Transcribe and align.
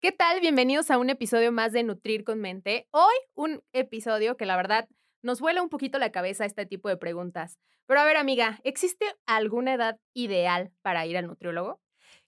¿Qué 0.00 0.12
tal? 0.12 0.38
Bienvenidos 0.38 0.92
a 0.92 0.98
un 0.98 1.10
episodio 1.10 1.50
más 1.50 1.72
de 1.72 1.82
Nutrir 1.82 2.22
con 2.22 2.38
Mente. 2.40 2.86
Hoy 2.92 3.14
un 3.34 3.64
episodio 3.72 4.36
que 4.36 4.46
la 4.46 4.54
verdad 4.54 4.88
nos 5.22 5.40
vuela 5.40 5.60
un 5.60 5.68
poquito 5.68 5.98
la 5.98 6.12
cabeza 6.12 6.44
este 6.44 6.66
tipo 6.66 6.88
de 6.88 6.96
preguntas. 6.96 7.58
Pero 7.84 7.98
a 7.98 8.04
ver, 8.04 8.16
amiga, 8.16 8.60
¿existe 8.62 9.06
alguna 9.26 9.74
edad 9.74 9.98
ideal 10.14 10.70
para 10.82 11.04
ir 11.04 11.16
al 11.16 11.26
nutriólogo? 11.26 11.80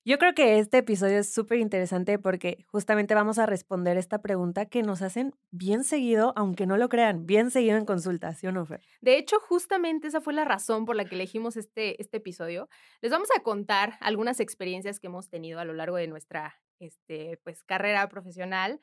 Yo 0.05 0.19
creo 0.19 0.35
que 0.35 0.59
este 0.59 0.79
episodio 0.79 1.19
es 1.19 1.33
súper 1.33 1.59
interesante 1.59 2.19
porque 2.19 2.65
justamente 2.67 3.15
vamos 3.15 3.39
a 3.39 3.47
responder 3.47 3.99
esta 3.99 4.21
pregunta 4.21 4.67
que 4.67 4.83
nos 4.83 5.01
hacen 5.01 5.33
bien 5.53 5.85
seguido, 5.85 6.33
aunque 6.35 6.67
no 6.67 6.77
lo 6.77 6.89
crean, 6.89 7.25
bien 7.25 7.53
seguido 7.53 7.77
en 7.77 7.85
consultación, 7.85 8.67
¿sí 8.67 8.75
De 9.01 9.17
hecho, 9.17 9.39
justamente 9.39 10.09
esa 10.09 10.21
fue 10.21 10.33
la 10.33 10.45
razón 10.45 10.87
por 10.87 10.97
la 10.97 11.05
que 11.05 11.15
elegimos 11.15 11.57
este, 11.57 12.03
este 12.03 12.17
episodio. 12.17 12.69
Les 13.01 13.13
vamos 13.13 13.29
a 13.37 13.45
contar 13.45 13.97
algunas 14.01 14.41
experiencias 14.41 14.99
que 14.99 15.07
hemos 15.07 15.29
tenido 15.29 15.61
a 15.61 15.65
lo 15.65 15.73
largo 15.73 15.95
de 15.95 16.09
nuestra 16.09 16.61
este, 16.81 17.39
pues, 17.45 17.63
carrera 17.63 18.09
profesional 18.09 18.81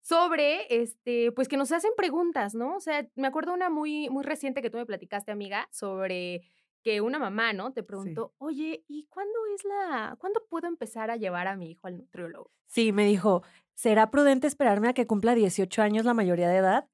sobre, 0.00 0.66
este, 0.82 1.32
pues 1.32 1.48
que 1.48 1.56
nos 1.56 1.72
hacen 1.72 1.90
preguntas, 1.96 2.54
¿no? 2.54 2.76
O 2.76 2.80
sea, 2.80 3.06
me 3.14 3.26
acuerdo 3.26 3.52
una 3.52 3.68
muy, 3.68 4.08
muy 4.08 4.24
reciente 4.24 4.62
que 4.62 4.70
tú 4.70 4.78
me 4.78 4.86
platicaste, 4.86 5.32
amiga, 5.32 5.68
sobre 5.70 6.42
que 6.82 7.00
una 7.00 7.18
mamá, 7.18 7.52
¿no? 7.52 7.72
Te 7.72 7.82
preguntó, 7.82 8.34
oye, 8.38 8.84
¿y 8.88 9.06
cuándo 9.10 9.34
es 9.54 9.64
la, 9.64 10.16
cuándo 10.18 10.46
puedo 10.48 10.66
empezar 10.66 11.10
a 11.10 11.16
llevar 11.16 11.46
a 11.46 11.56
mi 11.56 11.72
hijo 11.72 11.86
al 11.86 11.98
nutriólogo? 11.98 12.50
Sí, 12.66 12.92
me 12.92 13.04
dijo, 13.04 13.42
¿será 13.74 14.10
prudente 14.10 14.46
esperarme 14.46 14.88
a 14.88 14.94
que 14.94 15.06
cumpla 15.06 15.34
18 15.34 15.82
años 15.82 16.04
la 16.04 16.14
mayoría 16.14 16.48
de 16.48 16.56
edad? 16.56 16.88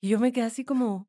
Y 0.00 0.08
yo 0.08 0.20
me 0.20 0.32
quedé 0.32 0.44
así 0.44 0.64
como, 0.64 1.08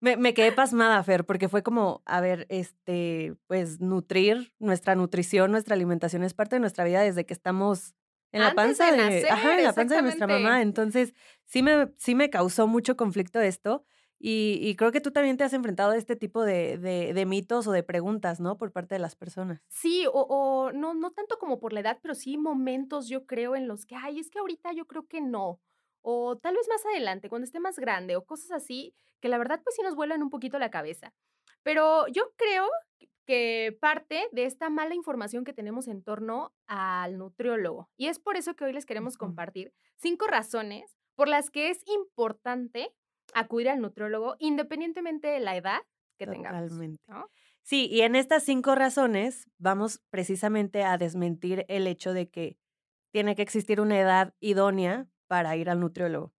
me, 0.00 0.16
me, 0.16 0.34
quedé 0.34 0.52
pasmada, 0.52 1.02
Fer, 1.02 1.24
porque 1.24 1.48
fue 1.48 1.62
como, 1.62 2.02
a 2.06 2.20
ver, 2.20 2.46
este, 2.48 3.34
pues 3.46 3.80
nutrir, 3.80 4.52
nuestra 4.58 4.94
nutrición, 4.94 5.50
nuestra 5.50 5.74
alimentación 5.74 6.22
es 6.22 6.34
parte 6.34 6.56
de 6.56 6.60
nuestra 6.60 6.84
vida 6.84 7.02
desde 7.02 7.26
que 7.26 7.34
estamos 7.34 7.94
en 8.32 8.40
la 8.40 8.54
panza 8.54 8.90
de, 8.90 9.28
ajá, 9.28 9.58
en 9.58 9.64
la 9.64 9.72
panza 9.72 9.96
de 9.96 10.02
nuestra 10.02 10.26
mamá. 10.26 10.62
Entonces, 10.62 11.14
sí 11.44 11.62
me, 11.62 11.92
sí 11.98 12.14
me 12.14 12.30
causó 12.30 12.66
mucho 12.66 12.96
conflicto 12.96 13.40
esto. 13.40 13.84
Y, 14.24 14.76
creo 14.76 14.92
que 14.92 15.00
tú 15.00 15.10
también 15.10 15.36
te 15.36 15.42
has 15.42 15.52
enfrentado 15.52 15.90
a 15.90 15.96
este 15.96 16.14
tipo 16.14 16.44
de, 16.44 16.78
de, 16.78 17.26
mitos 17.26 17.66
o 17.66 17.72
de 17.72 17.82
preguntas, 17.82 18.38
¿no? 18.38 18.56
Por 18.56 18.70
parte 18.70 18.94
de 18.94 19.00
las 19.00 19.16
personas. 19.16 19.60
Sí, 19.68 20.06
o, 20.06 20.12
o, 20.12 20.70
no, 20.70 20.94
no 20.94 21.10
tanto 21.10 21.40
como 21.40 21.58
por 21.58 21.72
la 21.72 21.80
edad, 21.80 21.98
pero 22.00 22.14
sí 22.14 22.38
momentos, 22.38 23.08
yo 23.08 23.26
creo, 23.26 23.56
en 23.56 23.66
los 23.66 23.84
que, 23.84 23.96
ay, 23.96 24.20
es 24.20 24.30
que 24.30 24.38
ahorita 24.38 24.72
yo 24.74 24.86
creo 24.86 25.08
que 25.08 25.20
no. 25.20 25.60
O 26.02 26.38
tal 26.38 26.54
vez 26.54 26.68
más 26.68 26.86
adelante, 26.86 27.28
cuando 27.28 27.46
esté 27.46 27.58
más 27.58 27.80
grande, 27.80 28.14
o 28.14 28.24
cosas 28.24 28.52
así, 28.52 28.94
que 29.18 29.28
la 29.28 29.38
verdad, 29.38 29.60
pues 29.64 29.74
sí 29.74 29.82
nos 29.82 29.96
vuelan 29.96 30.22
un 30.22 30.30
poquito 30.30 30.56
la 30.60 30.70
cabeza. 30.70 31.12
Pero 31.64 32.06
yo 32.06 32.32
creo 32.36 32.68
que 33.24 33.76
parte 33.80 34.28
de 34.32 34.44
esta 34.44 34.70
mala 34.70 34.94
información 34.94 35.44
que 35.44 35.52
tenemos 35.52 35.88
en 35.88 36.02
torno 36.02 36.54
al 36.66 37.18
nutriólogo. 37.18 37.88
Y 37.96 38.06
es 38.06 38.18
por 38.18 38.36
eso 38.36 38.54
que 38.54 38.64
hoy 38.64 38.72
les 38.72 38.86
queremos 38.86 39.16
compartir 39.16 39.72
cinco 39.96 40.26
razones 40.26 40.96
por 41.14 41.28
las 41.28 41.50
que 41.50 41.70
es 41.70 41.82
importante 41.86 42.94
acudir 43.34 43.68
al 43.68 43.80
nutriólogo 43.80 44.36
independientemente 44.38 45.28
de 45.28 45.40
la 45.40 45.56
edad 45.56 45.80
que 46.18 46.26
tengamos. 46.26 46.72
Sí, 47.62 47.88
y 47.90 48.00
en 48.00 48.16
estas 48.16 48.42
cinco 48.42 48.74
razones 48.74 49.48
vamos 49.58 50.00
precisamente 50.10 50.82
a 50.82 50.98
desmentir 50.98 51.64
el 51.68 51.86
hecho 51.86 52.12
de 52.12 52.28
que 52.28 52.58
tiene 53.12 53.36
que 53.36 53.42
existir 53.42 53.80
una 53.80 54.00
edad 54.00 54.34
idónea 54.40 55.06
para 55.28 55.56
ir 55.56 55.70
al 55.70 55.80
nutriólogo. 55.80 56.32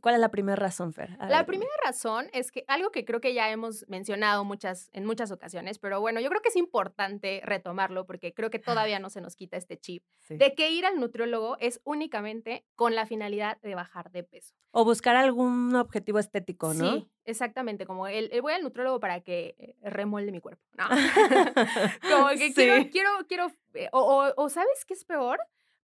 ¿Cuál 0.00 0.14
es 0.14 0.20
la 0.20 0.30
primera 0.30 0.56
razón, 0.56 0.92
Fer? 0.92 1.16
la 1.28 1.44
primera 1.44 1.70
razón 1.84 2.28
es 2.32 2.50
que 2.50 2.64
algo 2.68 2.90
que 2.90 3.04
creo 3.04 3.20
que 3.20 3.34
ya 3.34 3.50
hemos 3.50 3.84
mencionado 3.88 4.44
muchas, 4.44 4.88
en 4.92 5.04
muchas 5.04 5.30
ocasiones, 5.30 5.78
pero 5.78 6.00
bueno, 6.00 6.20
yo 6.20 6.28
creo 6.30 6.40
que 6.40 6.48
es 6.48 6.56
importante 6.56 7.42
retomarlo 7.44 8.06
porque 8.06 8.32
creo 8.32 8.50
que 8.50 8.58
todavía 8.58 8.98
no 8.98 9.10
se 9.10 9.20
nos 9.20 9.36
quita 9.36 9.56
este 9.56 9.78
chip 9.78 10.02
de 10.28 10.54
que 10.54 10.70
ir 10.70 10.86
al 10.86 10.98
nutriólogo 10.98 11.56
es 11.58 11.80
únicamente 11.84 12.64
con 12.76 12.94
la 12.94 13.06
finalidad 13.06 13.60
de 13.60 13.74
bajar 13.74 14.10
de 14.10 14.22
peso. 14.22 14.54
O 14.70 14.84
buscar 14.84 15.16
algún 15.16 15.74
objetivo 15.74 16.18
estético, 16.18 16.72
¿no? 16.72 16.92
Sí, 16.92 17.08
exactamente, 17.24 17.84
como 17.84 18.06
el, 18.06 18.30
voy 18.40 18.52
al 18.52 18.62
nutriólogo 18.62 19.00
para 19.00 19.20
que 19.20 19.54
eh, 19.58 19.76
remolde 19.82 20.32
mi 20.32 20.40
cuerpo. 20.40 20.62
No. 20.78 20.88
como 22.10 22.28
que 22.30 22.54
quiero, 22.54 22.90
quiero, 22.90 23.10
quiero, 23.28 23.52
eh, 23.74 23.88
o, 23.92 24.32
o 24.36 24.48
¿sabes 24.48 24.84
qué 24.86 24.94
es 24.94 25.04
peor? 25.04 25.40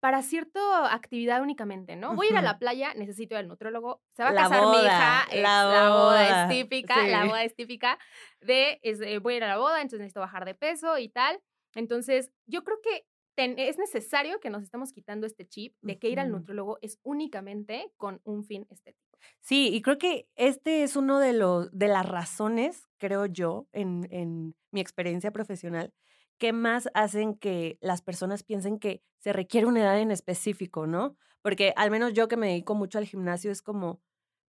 Para 0.02 0.20
cierta 0.22 0.92
actividad 0.92 1.40
únicamente, 1.42 1.94
¿no? 1.94 2.16
Voy 2.16 2.26
a 2.26 2.30
ir 2.30 2.36
a 2.36 2.42
la 2.42 2.58
playa, 2.58 2.92
necesito 2.94 3.36
ir 3.36 3.38
al 3.38 3.46
nutrólogo, 3.46 4.02
se 4.16 4.24
va 4.24 4.30
a 4.30 4.34
casar 4.34 4.66
mi 4.66 4.84
hija, 4.84 5.28
la, 5.40 5.90
boda. 5.90 6.42
es 6.42 6.58
típica, 6.58 7.06
la 7.06 7.24
boda 7.26 7.44
es 7.44 7.54
típica 7.54 8.00
de, 8.40 8.80
eh, 8.82 9.18
voy 9.18 9.34
a 9.34 9.36
ir 9.36 9.44
a 9.44 9.46
la 9.46 9.58
boda, 9.58 9.76
entonces 9.76 10.00
necesito 10.00 10.18
bajar 10.18 10.44
de 10.44 10.56
peso 10.56 10.98
y 10.98 11.08
tal. 11.08 11.40
Entonces, 11.76 12.32
yo 12.46 12.64
creo 12.64 12.78
que 12.82 13.06
es 13.36 13.78
necesario 13.78 14.40
que 14.40 14.50
nos 14.50 14.64
estemos 14.64 14.92
quitando 14.92 15.24
este 15.24 15.46
chip 15.46 15.76
de 15.82 16.00
que 16.00 16.08
ir 16.08 16.18
al 16.18 16.32
nutrólogo 16.32 16.78
es 16.82 16.98
únicamente 17.04 17.92
con 17.96 18.20
un 18.24 18.42
fin 18.42 18.66
estético. 18.70 19.20
Sí, 19.38 19.68
y 19.72 19.82
creo 19.82 19.98
que 19.98 20.26
este 20.34 20.82
es 20.82 20.96
uno 20.96 21.20
de 21.20 21.32
los 21.32 21.70
de 21.70 21.86
las 21.86 22.08
razones, 22.08 22.88
creo 22.98 23.26
yo, 23.26 23.68
en, 23.70 24.08
en 24.10 24.56
mi 24.72 24.80
experiencia 24.80 25.30
profesional, 25.30 25.94
¿qué 26.42 26.52
más 26.52 26.88
hacen 26.92 27.36
que 27.36 27.78
las 27.80 28.02
personas 28.02 28.42
piensen 28.42 28.80
que 28.80 29.00
se 29.20 29.32
requiere 29.32 29.68
una 29.68 29.82
edad 29.82 30.00
en 30.00 30.10
específico, 30.10 30.88
¿no? 30.88 31.16
Porque 31.40 31.72
al 31.76 31.92
menos 31.92 32.14
yo 32.14 32.26
que 32.26 32.36
me 32.36 32.48
dedico 32.48 32.74
mucho 32.74 32.98
al 32.98 33.04
gimnasio 33.04 33.52
es 33.52 33.62
como, 33.62 34.00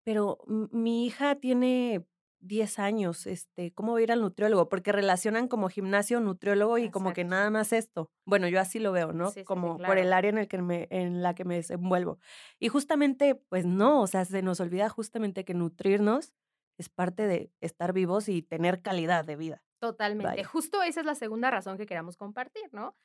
pero 0.04 0.40
mi 0.48 1.06
hija 1.06 1.36
tiene 1.36 2.04
10 2.40 2.80
años, 2.80 3.28
este, 3.28 3.76
¿cómo 3.76 3.92
voy 3.92 4.02
a 4.02 4.04
ir 4.06 4.12
al 4.12 4.22
nutriólogo? 4.22 4.70
Porque 4.70 4.92
relacionan 4.92 5.48
como 5.48 5.70
gimnasio, 5.70 6.20
nutriólogo 6.20 6.80
y 6.80 6.90
como 6.90 7.14
que 7.14 7.26
nada 7.26 7.52
más 7.52 7.72
esto. 7.72 8.10
Bueno, 8.26 8.48
yo 8.48 8.60
así 8.60 8.80
lo 8.80 8.92
veo, 8.92 9.14
¿no? 9.14 9.32
como 9.46 9.78
por 9.78 10.00
el 10.00 10.14
área 10.14 10.32
en, 10.32 10.40
el 10.40 10.48
que 10.48 10.64
me, 10.64 10.88
en 10.90 11.22
la 11.22 11.36
que 11.36 11.46
me 11.46 11.58
desenvuelvo. 11.58 12.18
Y 12.58 12.70
justamente, 12.70 13.36
pues 13.36 13.68
no, 13.68 14.02
o 14.02 14.08
sea, 14.08 14.26
se 14.26 14.42
nos 14.42 14.60
olvida 14.60 14.90
justamente 14.90 15.46
que 15.46 15.54
nutrirnos 15.54 16.34
es 16.80 16.90
parte 16.90 17.28
de 17.28 17.52
estar 17.62 17.94
vivos 17.94 18.30
y 18.30 18.42
tener 18.42 18.82
calidad 18.82 19.26
de 19.26 19.36
vida. 19.36 19.64
Totalmente. 19.84 20.46
Justo 20.46 20.82
esa 20.82 21.02
es 21.02 21.06
la 21.06 21.14
segunda 21.14 21.52
razón 21.52 21.78
que 21.78 21.86
queramos 21.86 22.16
compartir, 22.16 22.64
¿no? 22.72 22.96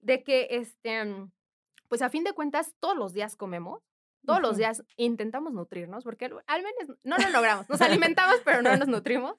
De 0.00 0.24
que, 0.24 0.48
este, 0.50 1.04
mm, 1.04 1.30
pues 1.86 2.02
a 2.02 2.10
fin 2.10 2.24
de 2.24 2.32
cuentas, 2.32 2.74
todos 2.80 2.96
los 2.96 3.12
días 3.12 3.36
comemos, 3.36 3.80
todos 4.26 4.42
los 4.42 4.56
días 4.56 4.82
intentamos 4.96 5.52
nutrirnos, 5.52 6.02
porque 6.02 6.24
al 6.48 6.62
menos 6.64 6.98
no 7.04 7.16
lo 7.16 7.30
logramos. 7.30 7.68
Nos 7.68 7.80
alimentamos, 8.16 8.40
pero 8.44 8.60
no 8.60 8.76
nos 8.76 8.88
nutrimos. 8.88 9.36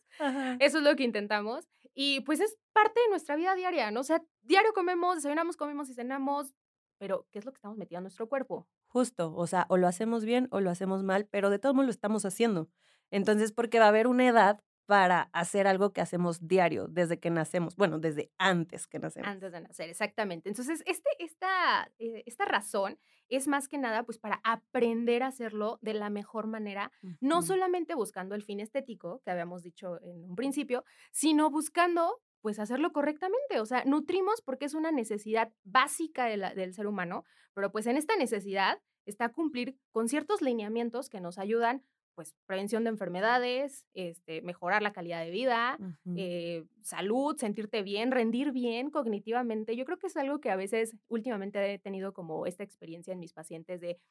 Eso 0.59 0.77
es 0.77 0.83
lo 0.85 0.95
que 0.95 1.03
intentamos. 1.03 1.67
Y 1.93 2.21
pues 2.21 2.39
es 2.39 2.57
parte 2.71 3.01
de 3.01 3.09
nuestra 3.09 3.35
vida 3.35 3.53
diaria, 3.55 3.91
¿no? 3.91 3.99
O 3.99 4.05
sea, 4.05 4.23
diario 4.41 4.71
comemos, 4.71 5.15
desayunamos, 5.15 5.57
comemos 5.57 5.89
y 5.89 5.93
cenamos, 5.93 6.55
pero 6.99 7.27
¿qué 7.33 7.39
es 7.39 7.45
lo 7.45 7.51
que 7.51 7.57
estamos 7.57 7.75
metiendo 7.75 7.99
en 7.99 8.03
nuestro 8.03 8.29
cuerpo? 8.29 8.65
Justo, 8.87 9.35
o 9.35 9.45
sea, 9.45 9.65
o 9.67 9.75
lo 9.75 9.87
hacemos 9.89 10.23
bien 10.23 10.47
o 10.51 10.61
lo 10.61 10.69
hacemos 10.69 11.03
mal, 11.03 11.25
pero 11.25 11.49
de 11.49 11.59
todos 11.59 11.75
modos 11.75 11.87
lo 11.87 11.91
estamos 11.91 12.23
haciendo. 12.23 12.69
Entonces, 13.11 13.51
porque 13.51 13.79
va 13.79 13.85
a 13.85 13.89
haber 13.89 14.07
una 14.07 14.25
edad 14.25 14.63
para 14.89 15.29
hacer 15.33 15.67
algo 15.67 15.93
que 15.93 16.01
hacemos 16.01 16.47
diario 16.47 16.87
desde 16.87 17.19
que 17.19 17.29
nacemos, 17.29 17.75
bueno, 17.75 17.99
desde 17.99 18.31
antes 18.39 18.87
que 18.87 18.97
nacemos. 18.97 19.29
Antes 19.29 19.51
de 19.51 19.61
nacer, 19.61 19.87
exactamente. 19.87 20.49
Entonces, 20.49 20.81
este, 20.87 21.11
esta, 21.19 21.91
eh, 21.99 22.23
esta 22.25 22.45
razón 22.45 22.97
es 23.27 23.47
más 23.47 23.67
que 23.67 23.77
nada 23.77 24.01
pues 24.01 24.17
para 24.17 24.41
aprender 24.43 25.21
a 25.21 25.27
hacerlo 25.27 25.77
de 25.83 25.93
la 25.93 26.09
mejor 26.09 26.47
manera, 26.47 26.91
no 27.21 27.43
solamente 27.43 27.93
buscando 27.93 28.33
el 28.33 28.41
fin 28.41 28.59
estético, 28.59 29.21
que 29.23 29.29
habíamos 29.29 29.61
dicho 29.61 30.01
en 30.01 30.23
un 30.23 30.35
principio, 30.35 30.83
sino 31.11 31.51
buscando 31.51 32.19
pues 32.41 32.57
hacerlo 32.57 32.91
correctamente. 32.91 33.59
O 33.59 33.67
sea, 33.67 33.83
nutrimos 33.85 34.41
porque 34.41 34.65
es 34.65 34.73
una 34.73 34.91
necesidad 34.91 35.53
básica 35.63 36.25
del 36.25 36.73
ser 36.73 36.87
humano, 36.87 37.25
pero 37.53 37.71
pues 37.71 37.85
en 37.85 37.95
esta 37.95 38.17
necesidad 38.17 38.81
está 39.05 39.29
cumplir 39.29 39.77
con 39.91 40.09
ciertos 40.09 40.41
lineamientos 40.41 41.09
que 41.09 41.21
nos 41.21 41.37
ayudan 41.37 41.83
pues 42.19 42.35
prevención 42.45 42.83
de 42.83 42.89
enfermedades, 42.89 43.85
este, 43.93 44.41
mejorar 44.41 44.81
la 44.81 44.91
calidad 44.91 45.23
de 45.23 45.31
vida, 45.31 45.79
eh, 46.17 46.65
salud, 46.81 47.37
sentirte 47.37 47.81
bien, 47.81 48.11
rendir 48.11 48.51
bien 48.51 48.89
cognitivamente. 48.89 49.77
Yo 49.77 49.85
creo 49.85 49.97
que 49.97 50.07
es 50.07 50.17
algo 50.17 50.41
que 50.41 50.51
a 50.51 50.57
veces 50.57 50.97
últimamente 51.07 51.73
he 51.73 51.79
tenido 51.79 52.11
como 52.11 52.45
esta 52.45 52.61
experiencia 52.65 53.13
en 53.13 53.21
mis 53.21 53.31
pacientes 53.31 53.79
de, 53.79 54.01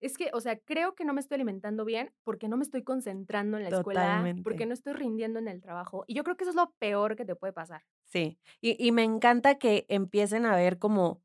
es 0.00 0.16
que, 0.16 0.30
o 0.34 0.40
sea, 0.40 0.56
creo 0.56 0.94
que 0.94 1.04
no 1.04 1.14
me 1.14 1.20
estoy 1.20 1.34
alimentando 1.34 1.84
bien 1.84 2.12
porque 2.22 2.46
no 2.46 2.56
me 2.56 2.62
estoy 2.62 2.84
concentrando 2.84 3.56
en 3.56 3.64
la 3.64 3.70
escuela, 3.70 4.24
porque 4.44 4.66
no 4.66 4.72
estoy 4.72 4.92
rindiendo 4.92 5.40
en 5.40 5.48
el 5.48 5.60
trabajo. 5.60 6.04
Y 6.06 6.14
yo 6.14 6.22
creo 6.22 6.36
que 6.36 6.44
eso 6.44 6.52
es 6.52 6.56
lo 6.56 6.72
peor 6.78 7.16
que 7.16 7.24
te 7.24 7.34
puede 7.34 7.52
pasar. 7.52 7.82
Sí, 8.04 8.38
y, 8.60 8.76
y 8.78 8.92
me 8.92 9.02
encanta 9.02 9.58
que 9.58 9.84
empiecen 9.88 10.46
a 10.46 10.54
ver 10.54 10.78
como 10.78 11.24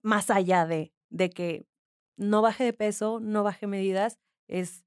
más 0.00 0.30
allá 0.30 0.64
de, 0.64 0.92
de 1.10 1.28
que 1.30 1.66
no 2.16 2.40
baje 2.40 2.62
de 2.62 2.72
peso, 2.72 3.18
no 3.18 3.42
baje 3.42 3.66
medidas, 3.66 4.20
es 4.46 4.84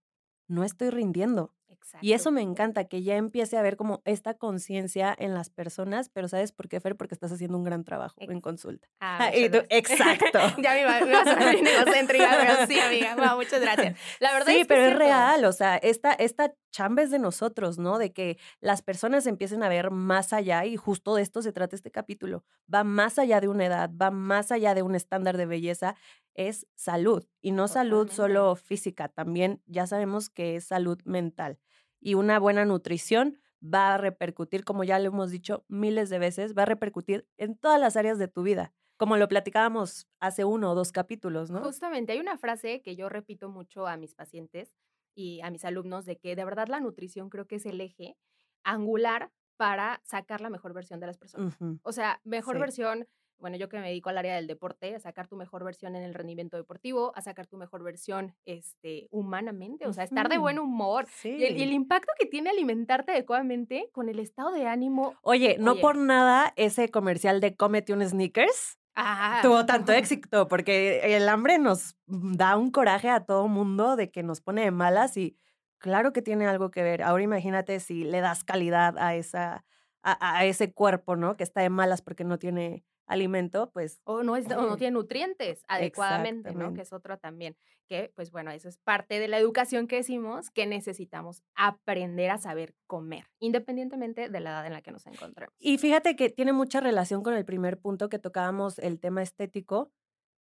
no 0.47 0.63
estoy 0.63 0.89
rindiendo. 0.89 1.53
Exacto. 1.67 2.05
Y 2.05 2.13
eso 2.13 2.31
me 2.31 2.41
encanta, 2.41 2.85
que 2.85 3.03
ya 3.03 3.15
empiece 3.15 3.57
a 3.57 3.59
haber 3.59 3.75
como 3.75 4.01
esta 4.05 4.33
conciencia 4.35 5.13
en 5.17 5.33
las 5.33 5.49
personas, 5.49 6.09
pero 6.09 6.27
¿sabes 6.27 6.51
por 6.51 6.67
qué, 6.67 6.79
Fer? 6.79 6.95
Porque 6.95 7.13
estás 7.13 7.31
haciendo 7.31 7.57
un 7.57 7.63
gran 7.63 7.83
trabajo 7.83 8.15
en 8.19 8.41
consulta. 8.41 8.87
Ah, 9.01 9.29
y 9.35 9.49
tú- 9.49 9.63
exacto. 9.69 10.39
ya 10.61 10.71
me 10.73 10.81
iba, 10.81 10.99
me 11.01 11.09
iba 11.09 11.21
a 11.21 11.25
sonar 11.25 11.51
bien 11.53 11.67
egocéntrica, 11.67 12.37
pero 12.39 12.65
sí, 12.67 12.79
amiga. 12.79 13.15
Wow, 13.15 13.37
muchas 13.37 13.61
gracias. 13.61 13.97
La 14.19 14.31
verdad 14.33 14.47
sí, 14.47 14.53
es 14.53 14.59
que 14.59 14.65
pero 14.65 14.81
es 14.83 14.95
real, 14.95 15.45
o 15.45 15.51
sea, 15.51 15.75
esta, 15.77 16.13
esta 16.13 16.53
chamba 16.71 17.03
es 17.03 17.11
de 17.11 17.19
nosotros, 17.19 17.77
¿no? 17.77 17.97
De 17.97 18.13
que 18.13 18.37
las 18.61 18.81
personas 18.81 19.27
empiecen 19.27 19.61
a 19.63 19.69
ver 19.69 19.91
más 19.91 20.33
allá 20.33 20.65
y 20.65 20.77
justo 20.77 21.15
de 21.15 21.21
esto 21.23 21.41
se 21.41 21.51
trata 21.51 21.75
este 21.75 21.91
capítulo. 21.91 22.43
Va 22.73 22.83
más 22.83 23.19
allá 23.19 23.41
de 23.41 23.47
una 23.47 23.65
edad, 23.65 23.89
va 23.91 24.11
más 24.11 24.51
allá 24.51 24.73
de 24.73 24.81
un 24.81 24.95
estándar 24.95 25.37
de 25.37 25.45
belleza, 25.45 25.95
es 26.35 26.67
salud 26.75 27.25
y 27.41 27.51
no 27.51 27.67
salud 27.67 28.09
solo 28.11 28.55
física, 28.55 29.09
también 29.09 29.61
ya 29.65 29.87
sabemos 29.87 30.29
que 30.29 30.55
es 30.57 30.65
salud 30.65 30.99
mental 31.05 31.59
y 31.99 32.15
una 32.15 32.39
buena 32.39 32.65
nutrición 32.65 33.39
va 33.63 33.95
a 33.95 33.97
repercutir, 33.97 34.63
como 34.63 34.83
ya 34.83 34.99
lo 34.99 35.07
hemos 35.07 35.31
dicho 35.31 35.65
miles 35.69 36.09
de 36.09 36.19
veces, 36.19 36.55
va 36.57 36.63
a 36.63 36.65
repercutir 36.65 37.27
en 37.37 37.57
todas 37.57 37.79
las 37.79 37.95
áreas 37.97 38.19
de 38.19 38.27
tu 38.27 38.43
vida, 38.43 38.73
como 38.97 39.17
lo 39.17 39.27
platicábamos 39.27 40.07
hace 40.19 40.45
uno 40.45 40.71
o 40.71 40.75
dos 40.75 40.91
capítulos, 40.91 41.49
¿no? 41.51 41.61
Justamente, 41.63 42.11
hay 42.13 42.19
una 42.19 42.37
frase 42.37 42.81
que 42.81 42.95
yo 42.95 43.09
repito 43.09 43.49
mucho 43.49 43.87
a 43.87 43.97
mis 43.97 44.13
pacientes 44.13 44.75
y 45.15 45.41
a 45.41 45.49
mis 45.49 45.65
alumnos 45.65 46.05
de 46.05 46.17
que 46.17 46.35
de 46.35 46.45
verdad 46.45 46.67
la 46.67 46.79
nutrición 46.79 47.29
creo 47.29 47.47
que 47.47 47.55
es 47.55 47.65
el 47.65 47.79
eje 47.81 48.17
angular 48.63 49.31
para 49.57 50.01
sacar 50.03 50.41
la 50.41 50.49
mejor 50.49 50.73
versión 50.73 50.99
de 50.99 51.07
las 51.07 51.17
personas. 51.17 51.57
O 51.81 51.91
sea, 51.91 52.19
mejor 52.23 52.55
Sí. 52.55 52.59
versión, 52.59 53.07
bueno, 53.39 53.57
yo 53.57 53.69
que 53.69 53.77
me 53.79 53.87
dedico 53.87 54.09
al 54.09 54.17
área 54.17 54.35
del 54.35 54.47
deporte, 54.47 54.95
a 54.95 54.99
sacar 54.99 55.27
tu 55.27 55.35
mejor 55.35 55.63
versión 55.63 55.95
en 55.95 56.03
el 56.03 56.13
rendimiento 56.13 56.57
deportivo, 56.57 57.11
a 57.15 57.21
sacar 57.21 57.47
tu 57.47 57.57
mejor 57.57 57.83
versión 57.83 58.35
este, 58.45 59.07
humanamente, 59.11 59.87
o 59.87 59.93
sea, 59.93 60.03
estar 60.03 60.29
de 60.29 60.37
buen 60.37 60.59
humor. 60.59 61.07
Sí. 61.09 61.29
Y 61.29 61.45
el, 61.45 61.57
y 61.57 61.63
el 61.63 61.73
impacto 61.73 62.11
que 62.17 62.25
tiene 62.25 62.49
alimentarte 62.49 63.11
adecuadamente 63.11 63.89
con 63.91 64.09
el 64.09 64.19
estado 64.19 64.51
de 64.51 64.67
ánimo. 64.67 65.15
Oye, 65.21 65.57
no 65.59 65.73
Oye. 65.73 65.81
por 65.81 65.97
nada 65.97 66.53
ese 66.55 66.89
comercial 66.89 67.41
de 67.41 67.55
cómete 67.55 67.93
un 67.93 68.07
sneakers 68.07 68.79
Ah, 68.95 69.39
tuvo 69.41 69.65
tanto 69.65 69.91
éxito, 69.93 70.47
porque 70.47 71.15
el 71.15 71.27
hambre 71.27 71.59
nos 71.59 71.95
da 72.07 72.57
un 72.57 72.71
coraje 72.71 73.09
a 73.09 73.25
todo 73.25 73.47
mundo 73.47 73.95
de 73.95 74.09
que 74.09 74.23
nos 74.23 74.41
pone 74.41 74.63
de 74.63 74.71
malas 74.71 75.17
y 75.17 75.37
claro 75.79 76.13
que 76.13 76.21
tiene 76.21 76.47
algo 76.47 76.71
que 76.71 76.81
ver. 76.81 77.03
Ahora 77.03 77.23
imagínate 77.23 77.79
si 77.81 78.05
le 78.05 78.21
das 78.21 78.43
calidad 78.43 78.97
a 78.97 79.15
esa 79.15 79.65
a, 80.01 80.37
a 80.37 80.45
ese 80.45 80.71
cuerpo, 80.71 81.15
¿no? 81.15 81.35
Que 81.35 81.43
está 81.43 81.61
de 81.61 81.69
malas 81.69 82.01
porque 82.01 82.23
no 82.23 82.39
tiene 82.39 82.85
alimento, 83.05 83.71
pues 83.71 84.01
o 84.03 84.23
no, 84.23 84.35
es, 84.35 84.45
o 84.51 84.61
no 84.61 84.77
tiene 84.77 84.91
nutrientes 84.91 85.63
adecuadamente, 85.67 86.53
¿no? 86.53 86.73
Que 86.73 86.81
es 86.81 86.93
otro 86.93 87.17
también. 87.17 87.55
Que, 87.87 88.11
pues 88.15 88.31
bueno, 88.31 88.51
eso 88.51 88.67
es 88.67 88.77
parte 88.77 89.19
de 89.19 89.27
la 89.27 89.37
educación 89.37 89.87
que 89.87 89.97
decimos 89.97 90.49
que 90.49 90.65
necesitamos 90.65 91.43
aprender 91.53 92.31
a 92.31 92.37
saber 92.37 92.73
comer, 92.87 93.25
independientemente 93.39 94.29
de 94.29 94.39
la 94.39 94.51
edad 94.51 94.65
en 94.65 94.73
la 94.73 94.81
que 94.81 94.91
nos 94.91 95.05
encontremos. 95.05 95.53
Y 95.59 95.77
fíjate 95.77 96.15
que 96.15 96.29
tiene 96.29 96.51
mucha 96.51 96.79
relación 96.79 97.21
con 97.21 97.35
el 97.35 97.45
primer 97.45 97.77
punto 97.79 98.09
que 98.09 98.17
tocábamos, 98.17 98.79
el 98.79 98.99
tema 98.99 99.21
estético, 99.21 99.91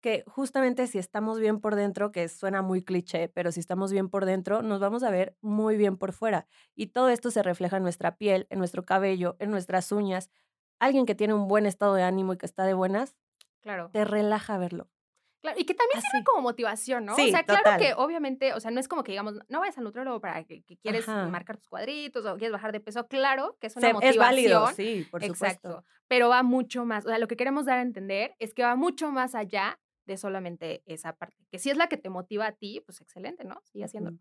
que 0.02 0.24
justamente 0.26 0.86
si 0.88 0.98
estamos 0.98 1.38
bien 1.38 1.60
por 1.60 1.76
dentro, 1.76 2.12
que 2.12 2.28
suena 2.28 2.60
muy 2.60 2.82
cliché, 2.82 3.28
pero 3.28 3.52
si 3.52 3.60
estamos 3.60 3.92
bien 3.92 4.10
por 4.10 4.26
dentro, 4.26 4.60
nos 4.60 4.80
vamos 4.80 5.04
a 5.04 5.10
ver 5.10 5.36
muy 5.40 5.76
bien 5.76 5.96
por 5.96 6.12
fuera. 6.12 6.46
Y 6.74 6.88
todo 6.88 7.08
esto 7.08 7.30
se 7.30 7.42
refleja 7.42 7.78
en 7.78 7.84
nuestra 7.84 8.16
piel, 8.16 8.46
en 8.50 8.58
nuestro 8.58 8.84
cabello, 8.84 9.36
en 9.38 9.50
nuestras 9.50 9.92
uñas. 9.92 10.30
Alguien 10.82 11.06
que 11.06 11.14
tiene 11.14 11.32
un 11.34 11.46
buen 11.48 11.64
estado 11.66 11.94
de 11.94 12.02
ánimo 12.02 12.32
y 12.32 12.36
que 12.38 12.46
está 12.46 12.64
de 12.64 12.74
buenas, 12.74 13.14
Claro. 13.62 13.88
te 13.92 14.04
relaja 14.04 14.58
verlo. 14.58 14.88
Claro, 15.40 15.58
y 15.58 15.64
que 15.64 15.74
también 15.74 16.00
sirve 16.00 16.18
Así. 16.18 16.24
como 16.24 16.42
motivación, 16.42 17.04
¿no? 17.04 17.14
Sí, 17.16 17.28
o 17.28 17.30
sea, 17.30 17.42
claro 17.44 17.78
que 17.78 17.94
obviamente, 17.94 18.52
o 18.54 18.60
sea, 18.60 18.70
no 18.70 18.78
es 18.80 18.86
como 18.88 19.02
que 19.02 19.12
digamos, 19.12 19.34
no 19.48 19.60
vayas 19.60 19.76
al 19.78 19.84
nutriólogo 19.84 20.20
para 20.20 20.42
que, 20.44 20.62
que 20.62 20.76
quieres 20.76 21.08
Ajá. 21.08 21.26
marcar 21.28 21.56
tus 21.56 21.68
cuadritos 21.68 22.24
o 22.26 22.36
quieres 22.36 22.52
bajar 22.52 22.70
de 22.72 22.80
peso. 22.80 23.06
Claro 23.08 23.56
que 23.60 23.66
es 23.68 23.76
una 23.76 23.88
Se- 23.88 23.92
motivación. 23.94 24.22
es 24.24 24.28
válido, 24.28 24.66
sí, 24.68 25.06
por 25.10 25.22
Exacto. 25.24 25.68
supuesto. 25.68 25.84
Pero 26.08 26.28
va 26.28 26.42
mucho 26.44 26.84
más. 26.84 27.06
O 27.06 27.08
sea, 27.08 27.18
lo 27.18 27.26
que 27.28 27.36
queremos 27.36 27.64
dar 27.66 27.78
a 27.78 27.82
entender 27.82 28.34
es 28.38 28.54
que 28.54 28.62
va 28.62 28.76
mucho 28.76 29.10
más 29.10 29.34
allá 29.34 29.80
de 30.06 30.16
solamente 30.16 30.82
esa 30.86 31.14
parte. 31.14 31.46
Que 31.50 31.58
si 31.58 31.70
es 31.70 31.76
la 31.76 31.88
que 31.88 31.96
te 31.96 32.10
motiva 32.10 32.46
a 32.46 32.52
ti, 32.52 32.82
pues 32.84 33.00
excelente, 33.00 33.44
¿no? 33.44 33.60
Sigue 33.64 33.84
haciéndolo. 33.84 34.18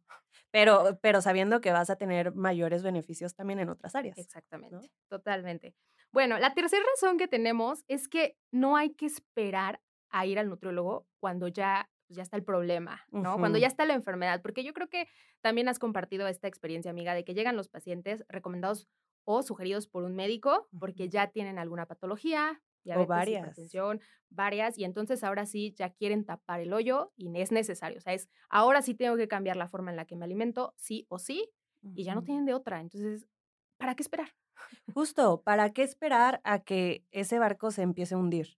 Pero, 0.52 1.00
pero 1.02 1.22
sabiendo 1.22 1.62
que 1.62 1.72
vas 1.72 1.90
a 1.90 1.96
tener 1.96 2.34
mayores 2.34 2.84
beneficios 2.84 3.36
también 3.36 3.60
en 3.60 3.70
otras 3.70 3.96
áreas. 3.96 4.18
Exactamente, 4.18 4.92
totalmente. 5.08 5.76
Bueno, 6.12 6.38
la 6.40 6.54
tercera 6.54 6.84
razón 6.96 7.18
que 7.18 7.28
tenemos 7.28 7.84
es 7.88 8.08
que 8.08 8.38
no 8.52 8.76
hay 8.76 8.94
que 8.94 9.06
esperar 9.06 9.82
a 10.10 10.26
ir 10.26 10.40
al 10.40 10.50
nutriólogo 10.50 11.08
cuando 11.20 11.48
ya, 11.48 11.90
pues, 12.08 12.18
ya 12.18 12.24
está 12.24 12.36
el 12.36 12.44
problema, 12.44 13.06
¿no? 13.12 13.38
Cuando 13.38 13.58
ya 13.58 13.68
está 13.68 13.86
la 13.86 13.94
enfermedad, 13.94 14.42
porque 14.42 14.64
yo 14.64 14.74
creo 14.74 14.90
que 14.90 15.08
también 15.40 15.70
has 15.70 15.80
compartido 15.80 16.28
esta 16.28 16.48
experiencia, 16.48 16.92
amiga, 16.92 17.14
de 17.14 17.24
que 17.24 17.34
llegan 17.34 17.56
los 17.56 17.70
pacientes 17.70 18.26
recomendados 18.28 18.90
o 19.24 19.42
sugeridos 19.44 19.88
por 19.88 20.04
un 20.04 20.16
médico 20.16 20.68
porque 20.78 21.08
ya 21.08 21.28
tienen 21.28 21.60
alguna 21.60 21.86
patología, 21.86 22.62
O 22.86 23.06
varias. 23.06 23.42
hipertensión, 23.42 24.02
varias, 24.30 24.78
y 24.78 24.84
entonces 24.84 25.24
ahora 25.24 25.46
sí 25.46 25.74
ya 25.78 25.92
quieren 25.92 26.26
tapar 26.26 26.60
el 26.62 26.74
hoyo 26.74 27.14
y 27.16 27.32
es 27.40 27.52
necesario. 27.52 27.98
O 27.98 28.02
sea, 28.02 28.14
es 28.14 28.30
ahora 28.50 28.82
sí 28.82 28.96
tengo 28.96 29.16
que 29.18 29.28
cambiar 29.28 29.56
la 29.56 29.68
forma 29.68 29.92
en 29.92 29.98
la 29.98 30.06
que 30.06 30.16
me 30.16 30.26
alimento, 30.26 30.74
sí 30.78 31.06
o 31.10 31.20
sí, 31.20 31.52
y 31.96 32.04
ya 32.04 32.16
no 32.16 32.24
tienen 32.24 32.46
de 32.46 32.54
otra. 32.54 32.80
Entonces, 32.80 33.28
¿para 33.78 33.96
qué 33.96 34.04
esperar? 34.04 34.30
Justo, 34.94 35.42
¿para 35.44 35.72
qué 35.72 35.84
esperar 35.84 36.42
a 36.44 36.60
que 36.60 37.06
ese 37.12 37.40
barco 37.40 37.72
se 37.72 37.82
empiece 37.82 38.16
a 38.16 38.18
hundir? 38.18 38.58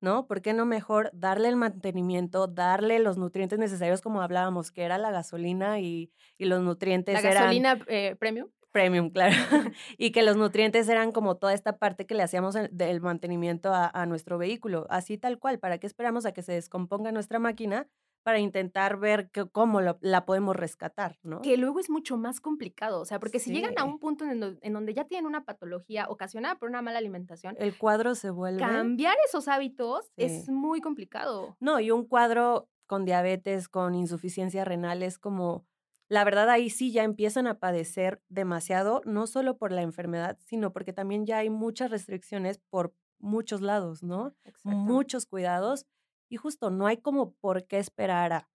¿No? 0.00 0.26
¿Por 0.26 0.42
qué 0.42 0.52
no 0.52 0.66
mejor 0.66 1.10
darle 1.14 1.48
el 1.48 1.56
mantenimiento, 1.56 2.46
darle 2.46 2.98
los 2.98 3.16
nutrientes 3.16 3.58
necesarios 3.58 4.02
como 4.02 4.20
hablábamos, 4.20 4.70
que 4.70 4.82
era 4.82 4.98
la 4.98 5.10
gasolina 5.10 5.80
y, 5.80 6.12
y 6.36 6.44
los 6.44 6.62
nutrientes 6.62 7.14
La 7.14 7.30
eran 7.30 7.44
gasolina 7.44 7.78
eh, 7.86 8.14
premium. 8.16 8.50
Premium, 8.74 9.08
claro, 9.10 9.34
y 9.98 10.10
que 10.10 10.22
los 10.24 10.36
nutrientes 10.36 10.88
eran 10.88 11.12
como 11.12 11.36
toda 11.36 11.54
esta 11.54 11.78
parte 11.78 12.06
que 12.06 12.14
le 12.16 12.24
hacíamos 12.24 12.56
del 12.72 13.00
mantenimiento 13.00 13.72
a, 13.72 13.88
a 13.88 14.04
nuestro 14.04 14.36
vehículo, 14.36 14.86
así 14.90 15.16
tal 15.16 15.38
cual, 15.38 15.60
¿para 15.60 15.78
qué 15.78 15.86
esperamos 15.86 16.26
a 16.26 16.32
que 16.32 16.42
se 16.42 16.52
descomponga 16.52 17.12
nuestra 17.12 17.38
máquina 17.38 17.86
para 18.24 18.40
intentar 18.40 18.96
ver 18.98 19.30
que- 19.30 19.46
cómo 19.48 19.80
lo- 19.80 19.98
la 20.00 20.24
podemos 20.24 20.56
rescatar, 20.56 21.18
¿no? 21.22 21.40
Que 21.42 21.56
luego 21.58 21.78
es 21.78 21.88
mucho 21.90 22.16
más 22.16 22.40
complicado. 22.40 23.00
O 23.00 23.04
sea, 23.04 23.20
porque 23.20 23.38
si 23.38 23.52
llegan 23.52 23.74
a 23.78 23.84
un 23.84 23.98
punto 24.00 24.24
en, 24.24 24.40
do- 24.40 24.56
en 24.62 24.72
donde 24.72 24.92
ya 24.94 25.04
tienen 25.04 25.26
una 25.26 25.44
patología 25.44 26.06
ocasionada 26.08 26.56
por 26.58 26.68
una 26.70 26.80
mala 26.82 26.98
alimentación, 26.98 27.54
El 27.60 27.76
cuadro 27.78 28.14
se 28.14 28.30
vuelve... 28.30 28.60
cambiar 28.60 29.14
esos 29.28 29.46
hábitos 29.46 30.10
es 30.16 30.48
muy 30.48 30.80
complicado. 30.80 31.56
No, 31.60 31.78
y 31.80 31.90
un 31.90 32.06
cuadro 32.06 32.68
con 32.86 33.04
diabetes, 33.04 33.68
con 33.68 33.94
insuficiencia 33.94 34.64
renal, 34.64 35.02
es 35.02 35.18
como, 35.18 35.66
la 36.14 36.22
verdad 36.22 36.48
ahí 36.48 36.70
sí 36.70 36.92
ya 36.92 37.02
empiezan 37.02 37.48
a 37.48 37.58
padecer 37.58 38.22
demasiado, 38.28 39.00
no 39.04 39.26
solo 39.26 39.56
por 39.56 39.72
la 39.72 39.82
enfermedad, 39.82 40.38
sino 40.44 40.72
porque 40.72 40.92
también 40.92 41.26
ya 41.26 41.38
hay 41.38 41.50
muchas 41.50 41.90
restricciones 41.90 42.60
por 42.70 42.94
muchos 43.18 43.60
lados, 43.60 44.04
¿no? 44.04 44.32
Exacto. 44.44 44.78
Muchos 44.78 45.26
cuidados 45.26 45.86
y 46.28 46.36
justo 46.36 46.70
no 46.70 46.86
hay 46.86 46.98
como 46.98 47.32
por 47.34 47.66
qué 47.66 47.78
esperar 47.78 48.32
a, 48.32 48.48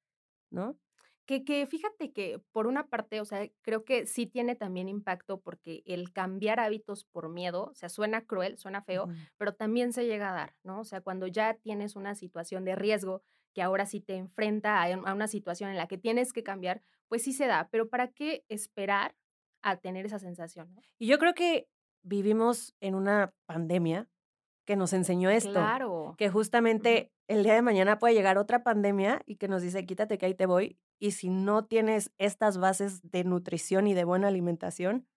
¿no? 0.49 0.77
Que, 1.25 1.43
que 1.43 1.67
fíjate 1.67 2.13
que 2.13 2.41
por 2.53 2.65
una 2.65 2.87
parte, 2.87 3.19
o 3.19 3.25
sea, 3.25 3.45
creo 3.61 3.83
que 3.83 4.07
sí 4.07 4.25
tiene 4.25 4.55
también 4.55 4.87
impacto 4.87 5.41
porque 5.41 5.83
el 5.85 6.13
cambiar 6.13 6.61
hábitos 6.61 7.03
por 7.03 7.27
miedo, 7.27 7.65
o 7.65 7.75
sea, 7.75 7.89
suena 7.89 8.25
cruel, 8.25 8.57
suena 8.57 8.81
feo, 8.83 9.09
pero 9.37 9.53
también 9.53 9.91
se 9.91 10.05
llega 10.05 10.29
a 10.29 10.33
dar, 10.33 10.55
¿no? 10.63 10.79
O 10.79 10.85
sea, 10.85 11.01
cuando 11.01 11.27
ya 11.27 11.55
tienes 11.55 11.97
una 11.97 12.15
situación 12.15 12.63
de 12.63 12.75
riesgo 12.75 13.21
que 13.53 13.61
ahora 13.61 13.85
sí 13.85 13.99
te 13.99 14.15
enfrenta 14.15 14.81
a, 14.81 15.13
una 15.13 15.27
situación 15.27 15.69
en 15.69 15.77
la 15.77 15.87
que 15.87 15.97
tienes 15.97 16.33
que 16.33 16.43
cambiar, 16.43 16.81
pues 17.07 17.23
sí 17.23 17.33
se 17.33 17.47
da, 17.47 17.69
pero 17.71 17.89
¿para 17.89 18.09
qué 18.09 18.43
esperar 18.49 19.15
a 19.61 19.77
tener 19.77 20.05
esa 20.05 20.19
sensación? 20.19 20.73
no? 20.73 20.81
Y 20.97 21.07
yo 21.07 21.17
creo 21.19 21.33
que 21.33 21.67
vivimos 22.03 22.75
en 22.79 22.95
una 22.95 23.33
pandemia 23.45 24.07
que 24.65 24.75
nos 24.75 24.93
enseñó 24.93 25.31
esto. 25.31 25.53
Claro. 25.53 26.15
que 26.17 26.29
justamente 26.29 27.11
el 27.27 27.43
día 27.43 27.55
de 27.55 27.61
mañana 27.61 27.97
puede 27.97 28.13
llegar 28.13 28.37
otra 28.37 28.63
pandemia 28.63 29.21
y 29.25 29.37
que 29.37 29.47
nos 29.47 29.61
dice, 29.61 29.85
quítate 29.85 30.17
que 30.17 30.27
ahí 30.27 30.35
te 30.35 30.45
voy. 30.45 30.77
Y 30.99 31.11
si 31.11 31.29
no 31.29 31.65
tienes 31.65 32.11
estas 32.17 32.57
bases 32.59 33.01
de 33.01 33.23
nutrición 33.23 33.87
y 33.87 33.93
de 33.93 34.03
buena 34.03 34.27
alimentación, 34.27 35.07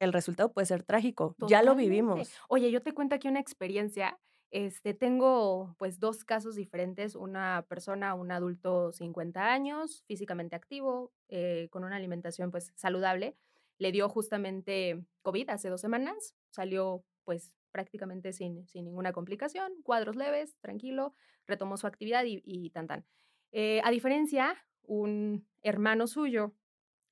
el 0.00 0.12
resultado 0.12 0.52
puede 0.52 0.66
ser 0.66 0.82
trágico. 0.82 1.34
Ya 1.48 1.62
lo 1.62 1.74
vivimos. 1.74 2.32
Oye, 2.48 2.70
yo 2.70 2.82
te 2.82 2.92
cuento 2.92 3.14
aquí 3.14 3.28
una 3.28 3.40
experiencia. 3.40 4.18
Este, 4.50 4.94
tengo 4.94 5.74
pues 5.78 6.00
dos 6.00 6.24
casos 6.24 6.54
diferentes. 6.54 7.14
Una 7.14 7.66
persona, 7.68 8.14
un 8.14 8.32
adulto 8.32 8.92
50 8.92 9.52
años, 9.52 10.04
físicamente 10.06 10.56
activo, 10.56 11.12
eh, 11.28 11.68
con 11.70 11.84
una 11.84 11.96
alimentación 11.96 12.50
pues 12.50 12.72
saludable. 12.74 13.36
Le 13.78 13.92
dio 13.92 14.08
justamente 14.08 15.04
COVID 15.22 15.50
hace 15.50 15.68
dos 15.68 15.80
semanas. 15.80 16.34
Salió 16.50 17.04
pues 17.24 17.52
prácticamente 17.72 18.32
sin, 18.32 18.66
sin 18.66 18.86
ninguna 18.86 19.12
complicación, 19.12 19.70
cuadros 19.82 20.16
leves, 20.16 20.56
tranquilo, 20.60 21.14
retomó 21.46 21.76
su 21.76 21.86
actividad 21.86 22.24
y, 22.24 22.42
y 22.44 22.70
tan 22.70 22.86
tan. 22.86 23.04
Eh, 23.52 23.80
a 23.84 23.90
diferencia, 23.90 24.56
un 24.82 25.46
hermano 25.62 26.06
suyo, 26.06 26.54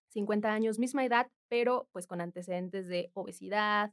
50 0.09 0.51
años, 0.51 0.79
misma 0.79 1.05
edad, 1.05 1.31
pero 1.49 1.89
pues 1.93 2.07
con 2.07 2.23
antecedentes 2.23 2.89
de 2.89 3.11
obesidad, 3.13 3.93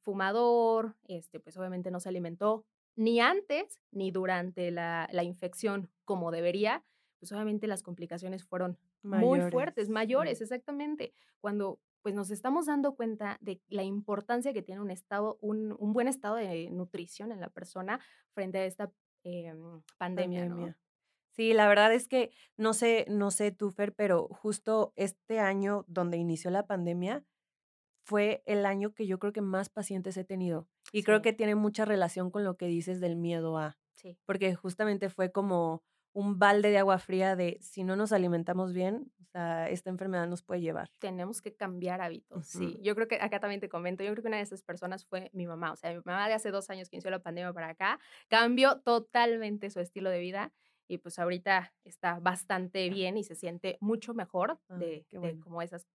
fumador, 0.00 0.96
este, 1.06 1.40
pues 1.40 1.56
obviamente 1.58 1.90
no 1.90 2.00
se 2.00 2.08
alimentó 2.08 2.64
ni 2.98 3.20
antes 3.20 3.80
ni 3.92 4.10
durante 4.10 4.72
la, 4.72 5.08
la 5.12 5.22
infección 5.22 5.88
como 6.04 6.32
debería, 6.32 6.84
pues 7.20 7.30
obviamente 7.30 7.68
las 7.68 7.84
complicaciones 7.84 8.44
fueron 8.44 8.76
muy 9.02 9.40
fuertes, 9.52 9.88
mayores, 9.88 10.40
exactamente. 10.40 11.12
Cuando 11.40 11.78
pues 12.02 12.14
nos 12.16 12.30
estamos 12.30 12.66
dando 12.66 12.96
cuenta 12.96 13.38
de 13.40 13.60
la 13.68 13.84
importancia 13.84 14.52
que 14.52 14.62
tiene 14.62 14.80
un 14.80 14.90
estado, 14.90 15.38
un, 15.40 15.76
un 15.78 15.92
buen 15.92 16.08
estado 16.08 16.36
de 16.36 16.70
nutrición 16.70 17.30
en 17.30 17.40
la 17.40 17.50
persona 17.50 18.00
frente 18.32 18.58
a 18.58 18.66
esta 18.66 18.90
em, 19.22 19.80
pandemia. 19.96 20.76
Sí, 21.30 21.52
la 21.52 21.68
verdad 21.68 21.92
es 21.94 22.08
que 22.08 22.32
no 22.56 22.72
sé, 22.72 23.06
no 23.08 23.30
sé 23.30 23.52
tú, 23.52 23.70
Fer, 23.70 23.94
pero 23.94 24.26
justo 24.26 24.92
este 24.96 25.38
año 25.38 25.84
donde 25.86 26.16
inició 26.16 26.50
la 26.50 26.66
pandemia 26.66 27.24
fue 28.02 28.42
el 28.46 28.66
año 28.66 28.92
que 28.92 29.06
yo 29.06 29.20
creo 29.20 29.32
que 29.32 29.40
más 29.40 29.68
pacientes 29.68 30.16
he 30.16 30.24
tenido. 30.24 30.66
Y 30.92 31.02
creo 31.02 31.22
que 31.22 31.32
tiene 31.32 31.54
mucha 31.54 31.84
relación 31.84 32.30
con 32.30 32.44
lo 32.44 32.56
que 32.56 32.66
dices 32.66 33.00
del 33.00 33.16
miedo 33.16 33.58
a, 33.58 33.76
Sí. 33.94 34.16
porque 34.26 34.54
justamente 34.54 35.08
fue 35.10 35.32
como 35.32 35.82
un 36.12 36.38
balde 36.38 36.70
de 36.70 36.78
agua 36.78 36.98
fría 36.98 37.36
de 37.36 37.58
si 37.60 37.84
no 37.84 37.94
nos 37.96 38.12
alimentamos 38.12 38.72
bien, 38.72 39.12
o 39.20 39.24
sea, 39.26 39.68
esta 39.68 39.90
enfermedad 39.90 40.26
nos 40.26 40.42
puede 40.42 40.60
llevar. 40.60 40.90
tenemos 40.98 41.42
que 41.42 41.54
cambiar 41.54 42.00
hábitos, 42.00 42.46
sí. 42.46 42.78
Yo 42.82 42.94
creo 42.94 43.08
que 43.08 43.16
acá 43.20 43.40
también 43.40 43.60
te 43.60 43.68
comento, 43.68 44.02
yo 44.04 44.12
creo 44.12 44.22
que 44.22 44.28
una 44.28 44.38
de 44.38 44.42
esas 44.44 44.62
personas 44.62 45.04
fue 45.04 45.30
mi 45.32 45.46
mamá, 45.46 45.72
o 45.72 45.76
sea, 45.76 45.92
mi 45.92 46.00
mamá 46.04 46.28
de 46.28 46.34
hace 46.34 46.50
dos 46.50 46.70
años 46.70 46.88
que 46.88 46.96
inició 46.96 47.10
la 47.10 47.22
pandemia 47.22 47.52
para 47.52 47.68
acá, 47.68 48.00
cambió 48.28 48.80
totalmente 48.80 49.68
su 49.70 49.80
estilo 49.80 50.10
de 50.10 50.20
vida 50.20 50.52
y 50.88 50.98
pues 50.98 51.18
ahorita 51.18 51.74
está 51.84 52.18
bastante 52.20 52.88
bien 52.88 53.16
y 53.18 53.24
se 53.24 53.34
siente 53.34 53.76
mucho 53.80 54.14
mejor 54.14 54.58
Ah, 54.68 54.76
de, 54.78 55.04
cómo 55.42 55.60
esas, 55.60 55.86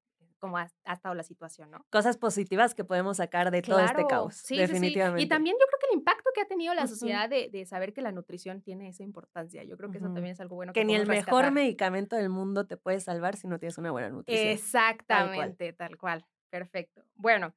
cómo 0.44 0.58
ha, 0.58 0.68
ha 0.84 0.94
estado 0.94 1.16
la 1.16 1.24
situación, 1.24 1.72
¿no? 1.72 1.86
Cosas 1.90 2.18
positivas 2.18 2.76
que 2.76 2.84
podemos 2.84 3.16
sacar 3.16 3.50
de 3.50 3.62
todo 3.62 3.80
este 3.80 4.06
caos, 4.08 4.36
sí, 4.36 4.42
sí, 4.42 4.56
sí. 4.56 4.60
definitivamente. 4.60 5.24
Y 5.24 5.28
también 5.30 5.56
yo 5.58 5.66
creo 5.68 5.80
que 5.80 5.88
el 5.94 6.00
impacto 6.00 6.32
que 6.36 6.42
ha 6.42 6.46
tenido 6.46 6.74
la 6.74 6.86
sociedad 6.86 7.30
de, 7.30 7.48
de 7.48 7.66
saber 7.66 7.94
que 7.94 8.02
la 8.02 8.12
nutrición 8.12 8.62
tiene 8.62 8.90
esa 8.90 9.04
importancia, 9.04 9.64
yo 9.64 9.78
creo 9.78 9.90
que 9.90 10.00
eso 10.00 10.08
también 10.08 10.34
es 10.34 10.42
algo 10.42 10.58
bueno 10.58 10.74
que 10.74 10.84
ni 10.84 10.96
el 10.96 11.08
mejor 11.08 11.52
medicamento 11.52 12.18
del 12.18 12.28
mundo 12.28 12.68
te 12.68 12.76
puede 12.76 13.00
salvar 13.00 13.38
si 13.38 13.48
no 13.48 13.58
tienes 13.58 13.78
una 13.78 13.92
buena 13.92 14.10
nutrición. 14.10 14.50
Exactamente, 14.50 15.72
tal 15.72 15.98
cual. 15.98 16.26
Perfecto. 16.50 17.06
Bueno, 17.16 17.56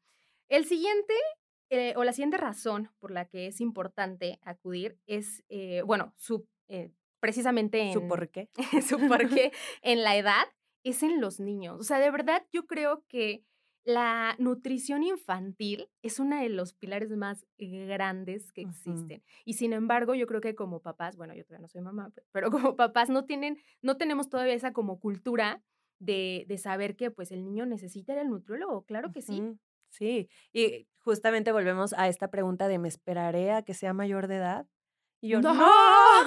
el 0.48 0.64
siguiente 0.64 1.14
eh, 1.70 1.92
o 1.96 2.04
la 2.04 2.12
siguiente 2.12 2.36
razón 2.36 2.92
por 3.00 3.10
la 3.10 3.24
que 3.24 3.48
es 3.48 3.60
importante 3.60 4.38
acudir 4.42 5.00
es, 5.06 5.42
eh, 5.48 5.82
bueno, 5.84 6.12
su, 6.16 6.46
eh, 6.68 6.92
precisamente 7.18 7.80
en 7.80 7.92
¿Su 7.94 8.06
por 8.06 8.30
qué? 8.30 8.48
su 8.86 8.96
porqué 9.08 9.50
en 9.82 10.04
la 10.04 10.14
edad 10.14 10.46
es 10.90 11.02
en 11.02 11.20
los 11.20 11.40
niños. 11.40 11.78
O 11.80 11.82
sea, 11.84 11.98
de 11.98 12.10
verdad 12.10 12.42
yo 12.52 12.66
creo 12.66 13.04
que 13.08 13.44
la 13.84 14.34
nutrición 14.38 15.04
infantil 15.04 15.88
es 16.02 16.18
uno 16.18 16.40
de 16.40 16.48
los 16.48 16.74
pilares 16.74 17.10
más 17.16 17.46
grandes 17.58 18.52
que 18.52 18.62
existen. 18.62 19.22
Y 19.44 19.54
sin 19.54 19.72
embargo, 19.72 20.14
yo 20.14 20.26
creo 20.26 20.40
que 20.40 20.56
como 20.56 20.80
papás, 20.82 21.16
bueno, 21.16 21.34
yo 21.34 21.44
todavía 21.44 21.62
no 21.62 21.68
soy 21.68 21.82
mamá, 21.82 22.10
pe- 22.10 22.22
pero 22.32 22.50
como 22.50 22.74
papás 22.76 23.10
no 23.10 23.24
tienen, 23.26 23.58
no 23.82 23.96
tenemos 23.96 24.28
todavía 24.28 24.54
esa 24.54 24.72
como 24.72 24.98
cultura 24.98 25.62
de, 26.00 26.44
de 26.48 26.58
saber 26.58 26.96
que 26.96 27.10
pues 27.12 27.30
el 27.32 27.44
niño 27.44 27.64
necesita 27.66 28.12
ir 28.14 28.18
al 28.18 28.28
nutriólogo. 28.30 28.84
Claro 28.84 29.12
que 29.12 29.22
sí. 29.22 29.46
Sí, 29.88 30.28
y 30.52 30.88
justamente 30.98 31.52
volvemos 31.52 31.92
a 31.94 32.08
esta 32.08 32.28
pregunta 32.28 32.68
de 32.68 32.78
¿me 32.78 32.88
esperaré 32.88 33.52
a 33.52 33.62
que 33.62 33.72
sea 33.72 33.92
mayor 33.94 34.26
de 34.26 34.36
edad? 34.36 34.66
Y 35.26 35.30
yo, 35.30 35.40
No, 35.40 35.52
no, 35.52 35.66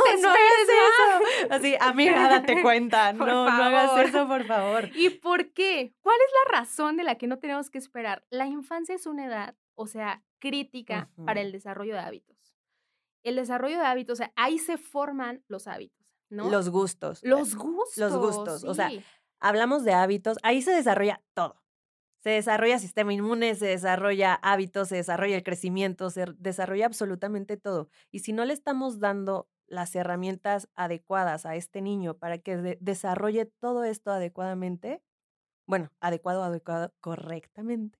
te 0.04 0.22
no 0.22 0.30
hagas 0.30 0.42
eso. 0.68 1.48
Así, 1.52 1.76
amiga, 1.80 2.28
date 2.28 2.62
cuenta, 2.62 3.14
no, 3.14 3.26
no 3.26 3.48
hagas 3.48 3.98
eso, 4.08 4.28
por 4.28 4.44
favor. 4.46 4.90
¿Y 4.94 5.10
por 5.10 5.54
qué? 5.54 5.94
¿Cuál 6.02 6.18
es 6.18 6.34
la 6.44 6.60
razón 6.60 6.98
de 6.98 7.04
la 7.04 7.16
que 7.16 7.28
no 7.28 7.40
tenemos 7.40 7.70
que 7.70 7.78
esperar? 7.78 8.26
La 8.30 8.46
infancia 8.46 8.94
es 8.94 9.06
una 9.06 9.26
edad, 9.26 9.56
o 9.76 9.88
sea, 9.88 10.22
crítica 10.40 11.10
para 11.26 11.40
el 11.40 11.54
desarrollo 11.54 11.94
de 11.94 12.02
hábitos. 12.02 12.58
El 13.24 13.38
desarrollo 13.38 13.78
de 13.78 13.86
hábitos, 13.86 14.14
o 14.14 14.18
sea, 14.18 14.34
ahí 14.36 14.60
se 14.60 14.78
forman 14.78 15.46
los 15.48 15.68
hábitos, 15.68 16.18
¿no? 16.30 16.50
Los 16.50 16.68
gustos. 16.68 17.22
Los 17.24 17.56
gustos. 17.56 18.18
gustos, 18.18 18.64
o 18.66 18.74
sea. 18.74 18.92
Hablamos 19.40 19.86
de 19.86 19.94
hábitos, 19.94 20.38
ahí 20.44 20.62
se 20.62 20.72
desarrolla 20.72 21.22
todo. 21.34 21.64
Se 22.30 22.34
desarrolla 22.34 22.78
sistema 22.78 23.12
inmune, 23.12 23.56
se 23.56 23.66
desarrolla 23.66 24.36
hábitos, 24.36 24.90
se 24.90 24.98
desarrolla 24.98 25.36
el 25.36 25.42
crecimiento, 25.42 26.12
se 26.12 26.26
desarrolla 26.38 26.86
absolutamente 26.86 27.58
todo. 27.58 27.90
Y 28.12 28.20
si 28.20 28.34
no 28.34 28.46
le 28.46 28.54
estamos 28.54 29.00
dando 29.00 29.50
las 29.66 29.96
herramientas 29.96 30.70
adecuadas 30.76 31.48
a 31.48 31.56
este 31.56 31.82
niño 31.82 32.20
para 32.20 32.38
que 32.38 32.56
de- 32.58 32.78
desarrolle 32.82 33.46
todo 33.46 33.84
esto 33.84 34.12
adecuadamente, 34.12 35.02
bueno, 35.66 35.90
adecuado, 36.02 36.44
adecuado, 36.44 36.94
correctamente, 37.00 37.98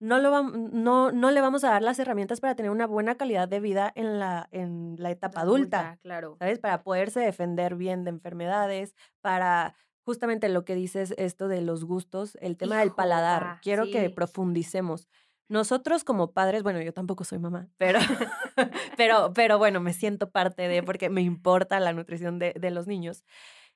no, 0.00 0.18
lo 0.18 0.42
no, 0.42 1.12
no 1.12 1.30
le 1.30 1.40
vamos 1.40 1.62
a 1.62 1.70
dar 1.70 1.82
las 1.82 2.00
herramientas 2.00 2.40
para 2.40 2.56
tener 2.56 2.72
una 2.72 2.88
buena 2.88 3.14
calidad 3.14 3.46
de 3.46 3.60
vida 3.60 3.92
en 3.94 4.18
la, 4.18 4.48
en 4.50 4.96
la 4.98 5.12
etapa 5.12 5.42
adulta. 5.42 5.98
Claro. 6.02 6.36
¿sabes? 6.40 6.58
Para 6.58 6.82
poderse 6.82 7.20
defender 7.20 7.76
bien 7.76 8.02
de 8.02 8.10
enfermedades, 8.10 8.96
para 9.20 9.76
justamente 10.06 10.48
lo 10.48 10.64
que 10.64 10.76
dices, 10.76 11.12
esto 11.18 11.48
de 11.48 11.60
los 11.60 11.84
gustos, 11.84 12.38
el 12.40 12.56
tema 12.56 12.78
del 12.78 12.92
paladar. 12.92 13.42
ah, 13.44 13.60
Quiero 13.60 13.84
que 13.90 14.08
profundicemos. 14.08 15.08
Nosotros 15.48 16.04
como 16.04 16.32
padres, 16.32 16.62
bueno, 16.62 16.80
yo 16.80 16.92
tampoco 16.92 17.24
soy 17.24 17.40
mamá, 17.40 17.68
pero, 17.76 17.98
pero, 18.96 19.32
pero 19.34 19.58
bueno, 19.58 19.80
me 19.80 19.92
siento 19.92 20.30
parte 20.30 20.68
de, 20.68 20.84
porque 20.84 21.10
me 21.10 21.22
importa 21.22 21.80
la 21.80 21.92
nutrición 21.92 22.38
de, 22.38 22.54
de 22.54 22.70
los 22.70 22.86
niños. 22.86 23.24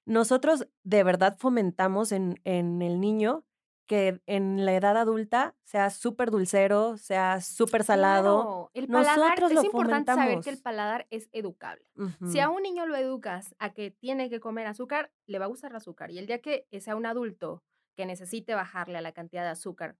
Nosotros 0.07 0.69
de 0.85 1.03
verdad 1.03 1.37
fomentamos 1.39 2.13
en, 2.13 2.41
en 2.45 2.81
el 2.81 3.01
niño 3.01 3.45
que 3.91 4.21
en 4.27 4.65
la 4.65 4.73
edad 4.73 4.97
adulta 4.97 5.57
sea 5.65 5.91
súper 5.91 6.31
dulcero, 6.31 6.97
sea 6.97 7.41
súper 7.41 7.83
salado. 7.83 8.71
Claro, 8.71 8.71
El 8.73 8.87
paladar, 8.87 9.19
Nosotros 9.19 9.51
es 9.51 9.57
lo 9.57 9.65
importante 9.65 10.13
saber 10.13 10.27
que 10.29 10.35
el 10.35 10.43
fomentamos. 10.43 10.63
paladar 10.63 11.07
es 11.11 11.29
educable. 11.33 11.85
Si 12.31 12.39
a 12.39 12.51
un 12.51 12.63
niño 12.63 12.87
lo 12.87 12.95
educas 12.95 13.53
a 13.59 13.73
que 13.73 13.91
tiene 13.91 14.31
que 14.31 14.39
comer 14.39 14.69
azúcar, 14.69 15.11
le 15.27 15.41
va 15.41 15.47
a 15.47 15.49
gustar 15.49 15.73
el 15.73 15.77
azúcar. 15.79 16.13
Y 16.13 16.19
el 16.19 16.29
día 16.29 16.41
que 16.41 16.69
sea 16.81 16.95
un 16.95 17.05
adulto 17.05 17.65
que 17.97 18.07
necesite 18.07 18.55
bajarle 18.55 18.97
a 18.97 19.01
la 19.01 19.11
cantidad 19.11 19.43
de 19.43 19.49
azúcar 19.49 19.97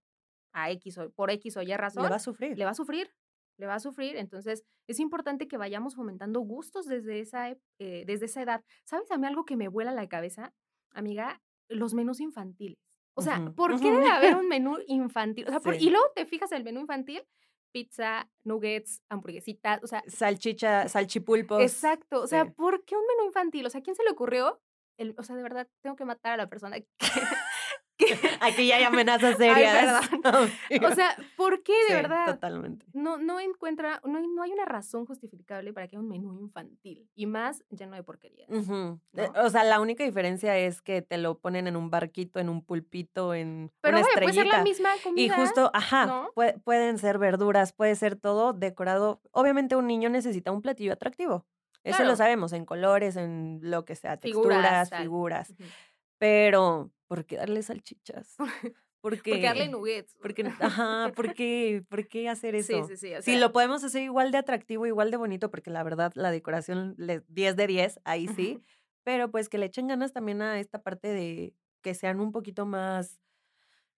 a 0.53 0.71
X 0.71 0.97
o 0.97 1.09
por 1.11 1.29
X 1.29 1.57
o 1.57 1.61
Y 1.61 1.75
razón, 1.75 2.03
Le 2.03 2.09
va 2.09 2.15
a 2.15 2.19
sufrir. 2.19 2.57
le 2.57 2.63
va 2.63 2.71
a 2.71 2.75
sufrir, 2.75 3.13
le 3.57 3.67
va 3.67 3.75
a 3.75 3.79
sufrir. 3.81 4.15
Entonces, 4.15 4.63
es 4.87 5.01
importante 5.01 5.49
que 5.49 5.57
vayamos 5.57 5.95
fomentando 5.95 6.39
gustos 6.39 6.85
desde 6.85 7.19
esa, 7.19 7.49
eh, 7.49 8.05
desde 8.07 8.27
esa 8.27 8.41
edad. 8.41 8.63
¿Sabes 8.85 9.11
a 9.11 9.17
mí 9.17 9.27
algo 9.27 9.43
que 9.43 9.57
me 9.57 9.67
vuela 9.67 9.91
la 9.91 10.07
cabeza, 10.07 10.53
amiga? 10.91 11.41
Los 11.67 11.93
menús 11.93 12.21
infantiles. 12.21 12.79
O 13.13 13.21
sea, 13.21 13.51
¿por 13.55 13.79
qué 13.79 13.91
debe 13.91 14.09
haber 14.09 14.35
un 14.35 14.47
menú 14.49 14.77
infantil? 14.87 15.47
O 15.47 15.51
sea, 15.51 15.59
por- 15.59 15.75
y 15.75 15.89
luego 15.89 16.05
te 16.15 16.25
fijas 16.25 16.51
en 16.51 16.59
el 16.59 16.63
menú 16.63 16.79
infantil, 16.81 17.21
pizza, 17.73 18.29
nuggets, 18.43 19.01
hamburguesitas, 19.09 19.81
o 19.83 19.87
sea, 19.87 20.03
Salchicha, 20.07 20.87
salchipulpos. 20.89 21.61
exacto. 21.61 22.21
O 22.21 22.27
sea, 22.27 22.45
sí. 22.45 22.51
¿por 22.51 22.83
qué 22.85 22.95
un 22.95 23.05
menú 23.07 23.27
infantil? 23.27 23.65
O 23.65 23.69
sea, 23.69 23.81
¿quién 23.81 23.95
se 23.95 24.03
le 24.03 24.11
ocurrió? 24.11 24.61
El, 24.97 25.15
o 25.17 25.23
sea, 25.23 25.35
de 25.35 25.43
verdad, 25.43 25.67
tengo 25.81 25.95
que 25.95 26.05
matar 26.05 26.33
a 26.33 26.37
la 26.37 26.49
persona 26.49 26.79
que... 26.79 26.87
Aquí 28.41 28.67
ya 28.67 28.77
hay 28.77 28.83
amenazas 28.83 29.35
Ay, 29.39 29.49
serias. 29.53 30.09
o 30.91 30.95
sea, 30.95 31.15
¿por 31.37 31.63
qué 31.63 31.73
de 31.73 31.87
Sí, 31.87 31.93
verdad? 31.93 32.25
Totalmente. 32.25 32.85
No, 32.93 33.17
no 33.17 33.39
encuentra, 33.39 34.01
no 34.05 34.17
hay, 34.17 34.27
no 34.27 34.43
hay 34.43 34.51
una 34.51 34.65
razón 34.65 35.05
justificable 35.05 35.73
para 35.73 35.87
que 35.87 35.95
haya 35.95 36.01
un 36.01 36.07
menú 36.09 36.39
infantil 36.39 37.07
y 37.15 37.25
más 37.25 37.63
lleno 37.69 37.95
de 37.95 38.03
porquerías. 38.03 38.49
Eh, 38.49 38.63
¿no? 38.67 38.99
O 39.43 39.49
sea, 39.49 39.63
la 39.63 39.79
única 39.79 40.03
diferencia 40.03 40.57
es 40.57 40.81
que 40.81 41.01
te 41.01 41.17
lo 41.17 41.37
ponen 41.39 41.67
en 41.67 41.75
un 41.75 41.89
barquito, 41.89 42.39
en 42.39 42.49
un 42.49 42.63
pulpito, 42.63 43.33
en 43.33 43.71
Pero 43.81 43.97
una 43.97 44.07
vaya, 44.07 44.13
puede 44.21 44.33
ser 44.33 44.45
la 44.47 44.57
estrellita. 44.57 44.63
misma 44.63 44.95
Y 44.97 45.01
comida. 45.29 45.35
justo, 45.35 45.71
ajá, 45.73 46.05
¿no? 46.05 46.31
pue- 46.35 46.61
pueden 46.63 46.97
ser 46.97 47.17
verduras, 47.17 47.73
puede 47.73 47.95
ser 47.95 48.15
todo 48.15 48.53
decorado. 48.53 49.21
Obviamente 49.31 49.75
un 49.75 49.87
niño 49.87 50.09
necesita 50.09 50.51
un 50.51 50.61
platillo 50.61 50.93
atractivo. 50.93 51.45
Eso 51.83 51.97
Claro. 51.97 52.11
lo 52.11 52.15
sabemos, 52.15 52.53
en 52.53 52.63
colores, 52.65 53.15
en 53.15 53.59
lo 53.63 53.85
que 53.85 53.95
sea, 53.95 54.15
Figuras, 54.17 54.87
texturas, 54.89 55.01
figuras. 55.01 55.49
Ujú. 55.49 55.63
Pero, 56.21 56.91
¿por 57.07 57.25
qué 57.25 57.37
darle 57.37 57.63
salchichas? 57.63 58.35
Porque, 59.01 59.31
Porque 59.31 59.41
darle 59.47 59.67
nuggets. 59.67 60.15
porque, 60.21 60.43
ajá, 60.59 61.11
¿por 61.15 61.33
qué, 61.33 61.83
¿por 61.89 62.07
qué 62.07 62.29
hacer 62.29 62.53
eso? 62.53 62.85
Sí, 62.87 62.95
sí, 62.95 63.07
sí. 63.07 63.15
o 63.15 63.21
Si 63.23 63.35
lo 63.35 63.51
podemos 63.51 63.83
hacer 63.83 64.03
igual 64.03 64.29
de 64.31 64.37
atractivo, 64.37 64.85
igual 64.85 65.09
de 65.09 65.17
bonito, 65.17 65.49
porque 65.49 65.71
la 65.71 65.81
verdad 65.81 66.11
la 66.13 66.29
decoración 66.29 66.93
le- 66.99 67.23
10 67.27 67.55
de 67.55 67.65
10, 67.65 67.99
ahí 68.03 68.27
sí, 68.27 68.61
pero 69.03 69.31
pues 69.31 69.49
que 69.49 69.57
le 69.57 69.65
echen 69.65 69.87
ganas 69.87 70.13
también 70.13 70.43
a 70.43 70.59
esta 70.59 70.83
parte 70.83 71.07
de 71.07 71.55
que 71.81 71.95
sean 71.95 72.19
un 72.19 72.31
poquito 72.31 72.67
más, 72.67 73.19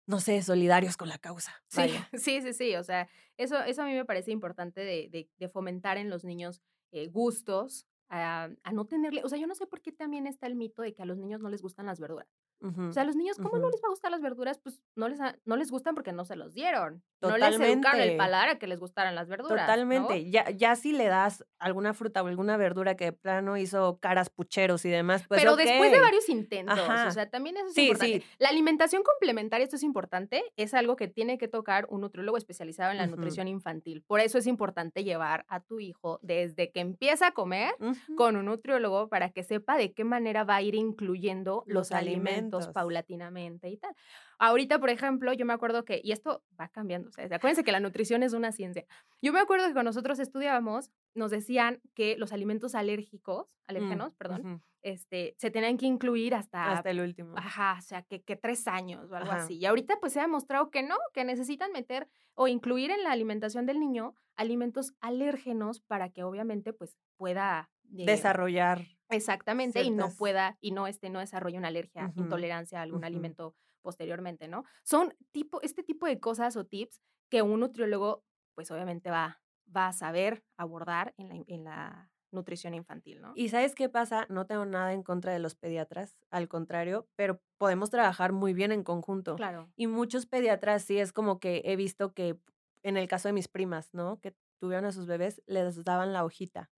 no 0.07 0.21
sé, 0.21 0.41
solidarios 0.41 0.95
con 0.95 1.09
la 1.09 1.17
causa. 1.17 1.61
Sí, 1.67 1.79
vaya. 1.81 2.09
sí, 2.13 2.41
sí, 2.41 2.53
sí. 2.53 2.75
O 2.77 2.83
sea, 2.85 3.09
eso, 3.35 3.61
eso 3.61 3.81
a 3.81 3.85
mí 3.85 3.93
me 3.95 4.05
parece 4.05 4.31
importante 4.31 4.79
de, 4.85 5.09
de- 5.09 5.29
de 5.35 5.49
fomentar 5.49 5.97
en 5.97 6.09
los 6.09 6.23
niños 6.23 6.61
eh, 6.93 7.07
gustos, 7.09 7.85
a, 8.21 8.49
a 8.63 8.71
no 8.73 8.85
tenerle. 8.85 9.23
O 9.23 9.29
sea, 9.29 9.39
yo 9.39 9.47
no 9.47 9.55
sé 9.55 9.65
por 9.67 9.81
qué 9.81 9.91
también 9.91 10.27
está 10.27 10.47
el 10.47 10.55
mito 10.55 10.81
de 10.81 10.93
que 10.93 11.01
a 11.01 11.05
los 11.05 11.17
niños 11.17 11.41
no 11.41 11.49
les 11.49 11.61
gustan 11.61 11.85
las 11.85 11.99
verduras. 11.99 12.27
O 12.63 12.91
sea, 12.93 13.03
a 13.03 13.05
los 13.05 13.15
niños, 13.15 13.37
¿cómo 13.37 13.57
no 13.57 13.69
les 13.69 13.81
va 13.83 13.87
a 13.87 13.91
gustar 13.91 14.09
las 14.11 14.21
verduras? 14.21 14.57
Pues 14.59 14.81
no 14.95 15.07
les, 15.09 15.19
ha- 15.19 15.35
no 15.45 15.55
les 15.57 15.69
gustan 15.69 15.95
porque 15.95 16.13
no 16.13 16.23
se 16.25 16.35
los 16.35 16.53
dieron. 16.53 17.03
No 17.21 17.37
les 17.37 17.57
educaron 17.59 18.01
el 18.01 18.17
paladar 18.17 18.49
a 18.49 18.59
que 18.59 18.67
les 18.67 18.79
gustaran 18.79 19.15
las 19.15 19.29
verduras. 19.29 19.55
¿no? 19.55 19.61
Totalmente. 19.61 20.29
Ya, 20.29 20.49
ya 20.49 20.75
si 20.75 20.91
le 20.91 21.05
das 21.07 21.45
alguna 21.57 21.93
fruta 21.93 22.21
o 22.21 22.27
alguna 22.27 22.57
verdura 22.57 22.95
que 22.95 23.05
de 23.05 23.11
plano 23.13 23.55
hizo 23.57 23.97
caras 23.99 24.29
pucheros 24.29 24.83
y 24.85 24.89
demás, 24.89 25.23
pues 25.27 25.39
Pero 25.41 25.55
después 25.55 25.91
de 25.91 25.99
varios 26.01 26.27
intentos, 26.29 26.77
Ajá. 26.77 27.07
o 27.07 27.11
sea, 27.11 27.29
también 27.29 27.55
eso 27.57 27.67
es 27.67 27.73
Sí, 27.73 27.87
importante. 27.87 28.19
sí. 28.19 28.25
La 28.39 28.49
alimentación 28.49 29.03
complementaria, 29.03 29.63
esto 29.63 29.77
es 29.77 29.83
importante, 29.83 30.43
es 30.57 30.73
algo 30.73 30.95
que 30.97 31.07
tiene 31.07 31.37
que 31.37 31.47
tocar 31.47 31.85
un 31.89 32.01
nutriólogo 32.01 32.37
especializado 32.37 32.91
en 32.91 32.97
la 32.97 33.07
nutrición 33.07 33.47
infantil. 33.47 34.03
Por 34.05 34.19
eso 34.19 34.37
es 34.37 34.45
importante 34.47 35.03
llevar 35.05 35.45
a 35.47 35.61
tu 35.61 35.79
hijo 35.79 36.19
desde 36.21 36.71
que 36.71 36.81
empieza 36.81 37.27
a 37.27 37.31
comer 37.31 37.73
con 38.17 38.35
un 38.35 38.45
nutriólogo 38.45 39.07
para 39.07 39.29
que 39.29 39.43
sepa 39.43 39.77
de 39.77 39.93
qué 39.93 40.03
manera 40.03 40.43
va 40.43 40.55
a 40.57 40.61
ir 40.61 40.75
incluyendo 40.75 41.63
los, 41.67 41.89
Los 41.89 41.91
alimentos, 41.93 42.52
alimentos. 42.57 42.73
paulatinamente 42.73 43.69
y 43.69 43.77
tal. 43.77 43.95
Ahorita, 44.39 44.79
por 44.79 44.89
ejemplo, 44.89 45.33
yo 45.33 45.45
me 45.45 45.53
acuerdo 45.53 45.85
que, 45.85 46.01
y 46.03 46.11
esto 46.11 46.43
va 46.59 46.69
cambiando, 46.69 47.09
o 47.09 47.11
sea, 47.11 47.25
acuérdense 47.25 47.63
que 47.63 47.71
la 47.71 47.79
nutrición 47.79 48.23
es 48.23 48.33
una 48.33 48.51
ciencia. 48.51 48.85
Yo 49.21 49.33
me 49.33 49.39
acuerdo 49.39 49.67
que 49.67 49.73
cuando 49.73 49.89
nosotros 49.89 50.19
estudiábamos, 50.19 50.91
nos 51.15 51.31
decían 51.31 51.81
que 51.93 52.17
los 52.17 52.33
alimentos 52.33 52.75
alérgicos, 52.75 53.47
Mm, 53.63 53.69
alérgenos, 53.69 54.13
perdón, 54.15 54.61
este, 54.81 55.35
se 55.37 55.49
tenían 55.49 55.77
que 55.77 55.85
incluir 55.85 56.35
hasta, 56.35 56.71
Hasta 56.73 56.89
el 56.91 56.99
último. 56.99 57.33
ajá, 57.37 57.77
o 57.79 57.81
sea, 57.81 58.01
que, 58.03 58.21
que 58.21 58.35
tres 58.35 58.67
años 58.67 59.09
o 59.09 59.15
algo 59.15 59.31
Ajá. 59.31 59.43
así. 59.43 59.57
Y 59.57 59.65
ahorita 59.65 59.99
pues 60.01 60.11
se 60.13 60.19
ha 60.19 60.23
demostrado 60.23 60.69
que 60.69 60.83
no, 60.83 60.97
que 61.13 61.23
necesitan 61.23 61.71
meter 61.71 62.09
o 62.33 62.47
incluir 62.49 62.91
en 62.91 63.03
la 63.03 63.11
alimentación 63.11 63.65
del 63.65 63.79
niño 63.79 64.15
alimentos 64.35 64.93
alérgenos 64.99 65.79
para 65.79 66.09
que 66.09 66.23
obviamente 66.23 66.73
pues 66.73 66.97
pueda 67.15 67.69
eh, 67.97 68.05
Desarrollar. 68.05 68.81
Exactamente 69.09 69.83
y 69.83 69.91
no 69.91 70.09
pueda 70.09 70.57
y 70.61 70.71
no 70.71 70.87
este 70.87 71.09
no 71.09 71.19
desarrolle 71.19 71.57
una 71.57 71.67
alergia, 71.69 72.11
intolerancia 72.15 72.79
a 72.79 72.83
algún 72.83 73.03
alimento 73.03 73.55
posteriormente, 73.81 74.47
¿no? 74.47 74.63
Son 74.83 75.13
tipo 75.31 75.61
este 75.61 75.83
tipo 75.83 76.05
de 76.05 76.19
cosas 76.19 76.55
o 76.55 76.65
tips 76.65 77.01
que 77.29 77.41
un 77.41 77.59
nutriólogo 77.59 78.23
pues 78.55 78.71
obviamente 78.71 79.09
va 79.09 79.41
va 79.75 79.87
a 79.87 79.93
saber 79.93 80.43
abordar 80.57 81.13
en 81.17 81.29
la, 81.29 81.35
en 81.47 81.63
la 81.63 82.11
nutrición 82.31 82.73
infantil, 82.73 83.21
¿no? 83.21 83.33
¿Y 83.35 83.49
sabes 83.49 83.75
qué 83.75 83.89
pasa? 83.89 84.25
No 84.29 84.45
tengo 84.45 84.65
nada 84.65 84.93
en 84.93 85.03
contra 85.03 85.31
de 85.31 85.39
los 85.39 85.55
pediatras, 85.55 86.17
al 86.31 86.47
contrario, 86.47 87.07
pero 87.15 87.41
podemos 87.57 87.89
trabajar 87.89 88.33
muy 88.33 88.53
bien 88.53 88.71
en 88.71 88.83
conjunto. 88.83 89.35
Claro. 89.35 89.71
Y 89.75 89.87
muchos 89.87 90.25
pediatras 90.25 90.83
sí 90.83 90.99
es 90.99 91.13
como 91.13 91.39
que 91.39 91.61
he 91.65 91.75
visto 91.75 92.13
que 92.13 92.39
en 92.81 92.97
el 92.97 93.07
caso 93.07 93.29
de 93.29 93.33
mis 93.33 93.47
primas, 93.47 93.93
¿no? 93.93 94.19
Que 94.19 94.35
tuvieron 94.59 94.85
a 94.85 94.91
sus 94.91 95.05
bebés, 95.05 95.41
les 95.45 95.83
daban 95.83 96.11
la 96.13 96.25
hojita 96.25 96.69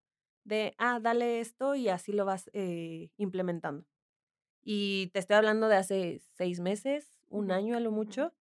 de, 0.46 0.76
ah, 0.78 1.00
dale 1.02 1.42
esto 1.42 1.76
y 1.76 1.90
así 1.90 2.14
lo 2.14 2.26
vas 2.26 2.50
eh, 2.54 3.12
implementando. 3.18 3.86
Y 4.64 5.08
te 5.14 5.20
estoy 5.20 5.36
hablando 5.38 5.68
de 5.68 5.76
hace 5.78 6.22
seis 6.34 6.60
meses, 6.60 7.20
un 7.28 7.52
año 7.52 7.78
a 7.78 7.80
lo 7.80 7.92
mucho, 7.92 8.34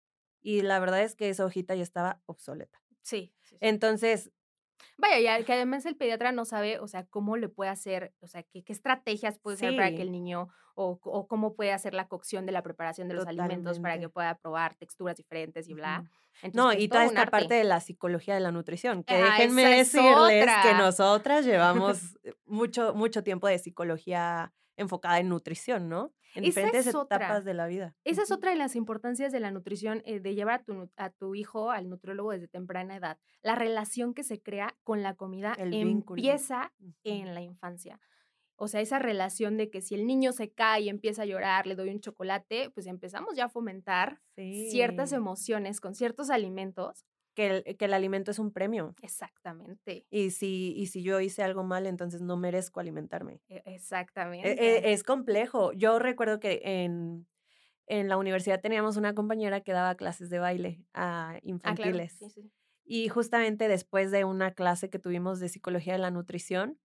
y 0.43 0.63
la 0.63 0.79
verdad 0.81 1.03
es 1.03 1.17
que 1.17 1.29
esa 1.31 1.45
hojita 1.45 1.75
ya 1.75 1.83
estaba 1.83 2.23
obsoleta. 2.27 2.83
Sí. 3.03 3.33
sí, 3.43 3.57
sí. 3.59 3.59
Entonces, 3.61 4.33
Vaya, 4.99 5.19
ya 5.21 5.45
que 5.45 5.53
además 5.53 5.87
el 5.87 5.97
pediatra 5.97 6.33
no 6.33 6.45
sabe, 6.45 6.79
o 6.79 6.87
sea, 6.89 7.05
cómo 7.07 7.37
le 7.37 7.49
puede 7.49 7.71
hacer, 7.71 8.13
o 8.21 8.27
sea, 8.27 8.43
qué, 8.43 8.63
qué 8.65 8.73
estrategias 8.73 9.39
puede 9.39 9.57
usar 9.57 9.75
para 9.77 9.91
que 9.91 9.97
Sí. 9.97 10.03
el 10.03 10.13
niño, 10.13 10.49
o, 10.77 10.99
o 11.05 11.27
cómo 11.29 11.55
puede 11.55 11.73
hacer 11.73 11.95
la 11.95 12.09
cocción 12.09 12.47
de 12.47 12.53
la 12.53 12.63
preparación 12.63 13.09
de 13.09 13.15
los 13.15 13.27
alimentos 13.27 13.79
para 13.81 13.99
que 13.99 14.09
pueda 14.09 14.35
probar 14.39 14.75
texturas 14.75 15.17
diferentes 15.17 15.69
y 15.69 15.75
bla. 15.75 16.05
Entonces, 16.43 16.55
No, 16.55 16.65
pues, 16.67 16.81
y 16.81 16.89
toda 16.89 17.05
esta 17.05 17.27
parte 17.27 17.45
arte. 17.45 17.55
de 17.55 17.65
la 17.65 17.81
psicología 17.81 18.35
de 18.35 18.41
la 18.41 18.51
nutrición, 18.51 19.05
que 19.05 19.15
Ah, 19.15 19.37
déjenme 19.39 19.65
decirles 19.77 20.45
que 20.63 20.69
otra. 20.69 20.79
nosotras 20.79 21.45
llevamos 21.47 22.17
eh, 22.25 22.35
mucho, 22.45 22.93
mucho 22.95 23.23
tiempo 23.23 23.47
de 23.47 23.59
psicología 23.61 24.53
enfocada 24.77 25.21
en 25.21 25.29
nutrición, 25.29 25.89
¿no? 25.89 26.13
En 26.35 26.45
Esa 26.45 26.61
diferentes 26.61 26.87
es 26.89 26.95
otra. 26.95 27.17
etapas 27.17 27.45
de 27.45 27.55
la 27.55 27.67
vida. 27.67 27.95
Esa 28.05 28.23
es 28.23 28.31
otra 28.31 28.51
de 28.51 28.57
las 28.57 28.77
importancias 28.77 29.33
de 29.33 29.41
la 29.41 29.51
nutrición, 29.51 30.03
eh, 30.05 30.21
de 30.21 30.35
llevar 30.35 30.61
a 30.61 30.65
tu, 30.65 30.91
a 30.97 31.11
tu 31.11 31.35
hijo 31.35 31.71
al 31.71 31.89
nutriólogo 31.89 32.33
desde 32.33 32.49
temprana 32.49 32.97
edad. 32.97 33.19
La 33.43 33.55
relación 33.55 34.15
que 34.15 34.25
se 34.25 34.43
crea 34.43 34.77
con 34.83 35.03
la 35.03 35.15
comida 35.15 35.55
El 35.59 35.75
empieza 35.75 36.73
en 37.05 37.35
la 37.35 37.41
infancia. 37.41 38.01
O 38.57 38.69
sea, 38.69 38.81
esa 38.81 38.99
relación 38.99 39.57
de 39.57 39.69
que 39.69 39.81
si 39.81 39.95
el 39.95 40.07
niño 40.07 40.33
se 40.33 40.53
cae 40.53 40.83
y 40.83 40.89
empieza 40.89 41.23
a 41.23 41.27
llorar, 41.27 41.67
le 41.67 41.75
doy 41.75 41.91
un 41.91 42.01
chocolate, 42.01 42.71
pues 42.71 42.87
empezamos 42.87 43.35
ya 43.37 43.47
a 43.47 43.49
fomentar 43.49 44.21
ciertas 44.71 45.13
emociones 45.13 45.81
con 45.81 45.95
ciertos 45.95 46.31
alimentos. 46.31 47.05
Que 47.35 47.47
el, 47.49 47.77
que 47.77 47.85
el 47.87 47.95
alimento 47.95 48.31
es 48.31 48.39
un 48.39 48.53
premio. 48.53 48.95
Exactamente. 49.03 50.07
Y 50.11 50.31
si, 50.31 50.73
y 50.77 50.87
si 50.87 51.03
yo 51.03 51.21
hice 51.21 51.43
algo 51.43 51.65
mal, 51.65 51.87
entonces 51.87 52.21
no 52.21 52.37
merezco 52.37 52.81
alimentarme. 52.81 53.41
e- 53.49 53.57
E- 53.57 53.75
Exactamente. 53.75 54.89
e- 54.89 54.93
es 54.93 55.03
complejo. 55.03 55.73
Yo 55.73 55.99
recuerdo 55.99 56.39
que 56.39 56.61
en, 56.63 57.27
en 57.87 58.09
la 58.09 58.17
universidad 58.17 58.61
teníamos 58.61 58.97
una 58.97 59.15
compañera 59.15 59.61
que 59.61 59.73
daba 59.73 59.95
clases 59.97 60.31
de 60.31 60.39
baile 60.39 60.85
a 60.95 61.31
ah, 61.31 61.41
claro. 61.41 61.47
infantiles. 61.49 62.13
Sí, 62.13 62.31
sí. 62.31 62.53
Y 62.85 63.09
justamente 63.09 63.69
después 63.69 64.11
de 64.11 64.25
una 64.25 64.53
clase 64.53 64.91
que 64.91 64.99
tuvimos 64.99 65.41
de 65.41 65.49
psicología 65.49 65.95
de 65.95 65.99
la 65.99 66.11
nutrición, 66.11 66.79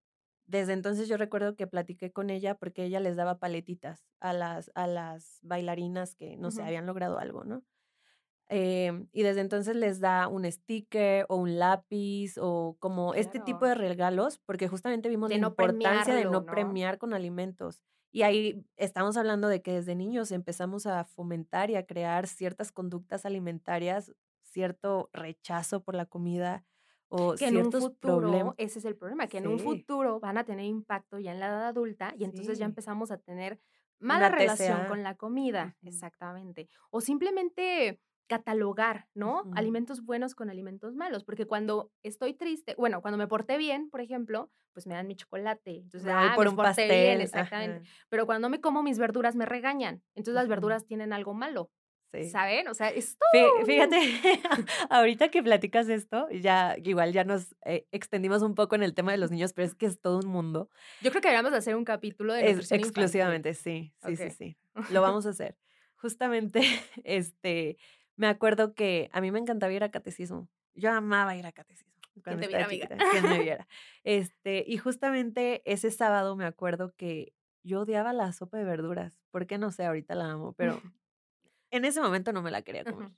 desde 0.48 0.74
entonces 0.74 1.08
yo 1.08 1.18
recuerdo 1.18 1.56
que 1.56 1.68
platiqué 1.68 2.12
con 2.12 2.30
ella 2.30 2.56
porque 2.56 2.84
ella 2.86 3.00
les 3.00 3.16
daba 3.16 3.38
paletitas 3.38 4.08
a 4.20 4.34
las, 4.34 4.72
a 4.76 4.88
las 4.88 5.40
bailarinas 5.44 6.16
que, 6.16 6.38
no 6.38 6.52
sé, 6.52 6.62
Ujú. 6.62 6.68
habían 6.70 6.86
logrado 6.88 7.20
algo, 7.20 7.44
¿no? 7.44 7.64
Em, 8.52 9.08
y 9.12 9.22
desde 9.24 9.42
entonces 9.42 9.76
les 9.76 10.00
da 10.00 10.28
un 10.28 10.50
sticker 10.52 11.26
o 11.30 11.36
un 11.38 11.60
lápiz 11.60 12.34
o 12.42 12.76
como 12.80 13.14
este 13.14 13.40
tipo 13.40 13.60
Claro. 13.60 13.68
de 13.68 13.76
regalos, 13.76 14.40
porque 14.40 14.68
justamente 14.68 15.08
vimos 15.10 15.30
De 15.30 15.36
la 15.36 15.42
no 15.42 15.48
importancia 15.50 16.16
de 16.16 16.26
no 16.26 16.46
¿no? 16.46 16.46
premiar 16.46 16.98
con 16.98 17.14
alimentos. 17.14 17.84
Y 18.12 18.24
ahí 18.24 18.66
estamos 18.76 19.18
hablando 19.18 19.48
de 19.50 19.62
que 19.62 19.74
desde 19.74 19.96
niños 19.96 20.32
empezamos 20.32 20.88
a 20.88 21.04
fomentar 21.06 21.70
y 21.70 21.76
a 21.76 21.86
crear 21.86 22.26
ciertas 22.28 22.72
conductas 22.72 23.24
alimentarias, 23.26 24.14
cierto 24.42 25.10
rechazo 25.14 25.84
por 25.84 25.94
la 25.96 26.08
comida 26.08 26.66
o 27.10 27.36
Que 27.38 27.48
en 27.48 27.58
un 27.58 27.72
ciertos 27.72 27.74
futuro, 27.74 28.20
problemas. 28.20 28.56
ese 28.58 28.80
es 28.80 28.86
el 28.86 28.96
problema, 28.98 29.28
que 29.28 29.38
en 29.38 29.48
un 29.48 29.60
Sí, 29.60 29.64
futuro 29.64 30.20
van 30.20 30.38
a 30.38 30.44
tener 30.46 30.66
impacto 30.66 31.20
ya 31.20 31.32
en 31.32 31.40
la 31.40 31.48
edad 31.48 31.68
adulta 31.68 32.14
y 32.18 32.24
entonces 32.24 32.58
ya 32.58 32.66
sí. 32.66 32.66
empezamos 32.66 33.12
a 33.12 33.18
tener 33.20 33.60
mala 34.00 34.28
Una 34.28 34.30
relación 34.30 34.86
TCA. 34.86 34.86
con 34.86 35.04
la 35.04 35.16
comida, 35.16 35.78
exactamente. 35.84 36.70
O 36.92 37.02
simplemente 37.02 38.02
catalogar, 38.30 39.08
¿no? 39.14 39.44
Alimentos 39.56 40.06
buenos 40.06 40.36
con 40.36 40.50
alimentos 40.50 40.96
malos, 40.96 41.26
porque 41.26 41.46
cuando 41.46 41.92
estoy 42.04 42.34
triste, 42.36 42.76
bueno, 42.78 43.02
cuando 43.02 43.18
me 43.18 43.28
porté 43.28 43.58
bien, 43.58 43.90
por 43.90 44.00
ejemplo, 44.02 44.50
pues 44.72 44.88
me 44.88 44.94
dan 44.94 45.08
mi 45.08 45.16
chocolate, 45.16 45.72
entonces, 45.78 46.04
voy 46.04 46.14
ah, 46.16 46.34
por 46.36 46.46
me 46.46 46.52
un 46.52 46.56
porté 46.56 46.84
bien, 46.88 47.18
pastel. 47.18 47.22
exactamente. 47.22 47.78
Ajá. 47.90 48.06
Pero 48.10 48.26
cuando 48.26 48.50
me 48.50 48.62
como 48.62 48.84
mis 48.84 49.00
verduras 49.00 49.36
me 49.36 49.46
regañan, 49.46 50.04
entonces 50.16 50.36
las 50.36 50.48
verduras 50.48 50.86
tienen 50.86 51.12
algo 51.12 51.34
malo, 51.34 51.72
Sí. 52.12 52.28
¿saben? 52.30 52.68
O 52.70 52.74
sea, 52.74 52.90
es 52.90 53.18
Fí- 53.34 53.42
todo 53.44 53.60
un- 53.60 53.66
Fíjate, 53.68 53.98
ahorita 54.90 55.30
que 55.30 55.44
platicas 55.44 55.90
esto, 55.90 56.28
ya 56.32 56.76
igual 56.84 57.14
ya 57.14 57.24
nos 57.24 57.56
eh, 57.66 57.86
extendimos 57.92 58.42
un 58.42 58.56
poco 58.56 58.74
en 58.76 58.82
el 58.84 58.94
tema 58.96 59.12
de 59.12 59.18
los 59.20 59.30
niños, 59.32 59.54
pero 59.54 59.68
es 59.68 59.76
que 59.76 59.86
es 59.86 60.00
todo 60.02 60.20
un 60.20 60.28
mundo. 60.28 60.70
Yo 61.02 61.12
creo 61.12 61.22
que 61.22 61.28
deberíamos 61.28 61.52
de 61.52 61.58
hacer 61.60 61.76
un 61.76 61.84
capítulo 61.86 62.34
de 62.34 62.46
Es 62.50 62.58
infantil. 62.58 62.80
exclusivamente, 62.80 63.54
sí, 63.54 63.94
sí, 64.06 64.16
sí, 64.16 64.30
sí. 64.32 64.58
Lo 64.92 65.02
vamos 65.02 65.26
a 65.28 65.30
hacer. 65.30 65.56
Justamente, 65.98 66.62
este, 67.04 67.78
me 68.20 68.28
acuerdo 68.28 68.74
que 68.76 69.10
a 69.14 69.22
mí 69.22 69.32
me 69.32 69.40
encantaba 69.40 69.72
ir 69.72 69.82
a 69.82 69.92
catecismo. 69.92 70.50
Yo 70.74 70.92
amaba 70.92 71.38
ir 71.38 71.46
a 71.46 71.54
catecismo 71.54 71.96
cuando 72.22 72.42
te 72.42 72.48
viera, 72.50 72.66
amiga? 72.66 72.86
chiquita, 72.86 73.10
quien 73.12 73.30
me 73.30 73.40
viera. 73.40 73.66
Este, 74.04 74.66
y 74.68 74.76
justamente 74.78 75.62
ese 75.64 75.90
sábado 75.90 76.36
me 76.36 76.44
acuerdo 76.44 76.94
que 76.98 77.32
yo 77.64 77.82
odiaba 77.82 78.12
la 78.12 78.34
sopa 78.34 78.58
de 78.58 78.66
verduras. 78.66 79.22
¿Por 79.32 79.48
qué 79.48 79.58
no 79.58 79.72
sé? 79.72 79.86
Ahorita 79.86 80.16
la 80.16 80.32
amo, 80.32 80.52
pero 80.52 80.82
en 81.72 81.86
ese 81.86 82.02
momento 82.02 82.34
no 82.34 82.42
me 82.42 82.52
la 82.52 82.62
quería 82.62 82.84
comer. 82.84 83.14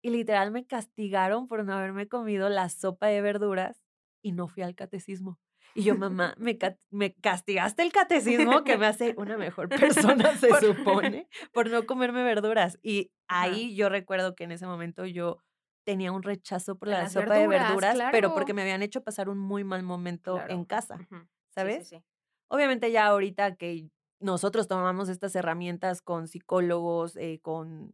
Y 0.00 0.08
literal 0.08 0.50
me 0.50 0.66
castigaron 0.66 1.46
por 1.46 1.62
no 1.62 1.74
haberme 1.74 2.08
comido 2.08 2.48
la 2.48 2.70
sopa 2.70 3.08
de 3.08 3.20
verduras 3.20 3.84
y 4.22 4.32
no 4.32 4.48
fui 4.48 4.62
al 4.62 4.74
catecismo. 4.74 5.38
Y 5.74 5.82
yo, 5.82 5.96
mamá, 5.96 6.34
me, 6.38 6.56
ca- 6.56 6.76
me 6.90 7.14
castigaste 7.14 7.82
el 7.82 7.92
catecismo 7.92 8.62
que 8.64 8.78
me 8.78 8.86
hace 8.86 9.14
una 9.16 9.36
mejor 9.36 9.68
persona, 10.22 10.36
se 10.36 10.48
Por- 10.48 10.60
supone, 10.60 11.28
por 11.52 11.68
no 11.70 11.84
comerme 11.86 12.22
verduras. 12.22 12.78
Y 12.82 13.10
Ajá. 13.28 13.42
ahí 13.42 13.74
yo 13.74 13.88
recuerdo 13.88 14.34
que 14.34 14.44
en 14.44 14.52
ese 14.52 14.66
momento 14.66 15.04
yo 15.06 15.38
tenía 15.84 16.12
un 16.12 16.22
rechazo 16.22 16.76
por 16.78 16.88
la 16.88 17.02
las 17.02 17.12
sopa 17.12 17.34
de 17.34 17.46
verduras, 17.48 17.98
pero 18.10 18.32
porque 18.34 18.54
me 18.54 18.62
habían 18.62 18.82
hecho 18.82 19.02
pasar 19.02 19.28
un 19.28 19.38
muy 19.38 19.64
mal 19.64 19.82
momento 19.82 20.36
Claro. 20.36 20.54
en 20.54 20.64
casa. 20.64 20.96
Sí, 20.98 21.16
¿sabes? 21.50 21.88
sí, 21.88 21.96
sí. 21.98 22.04
Obviamente 22.48 22.90
ya 22.90 23.06
ahorita 23.06 23.56
que 23.56 23.88
nosotros 24.20 24.68
tomamos 24.68 25.08
estas 25.08 25.34
herramientas 25.34 26.00
con 26.02 26.28
psicólogos, 26.28 27.16
eh, 27.16 27.40
con 27.42 27.90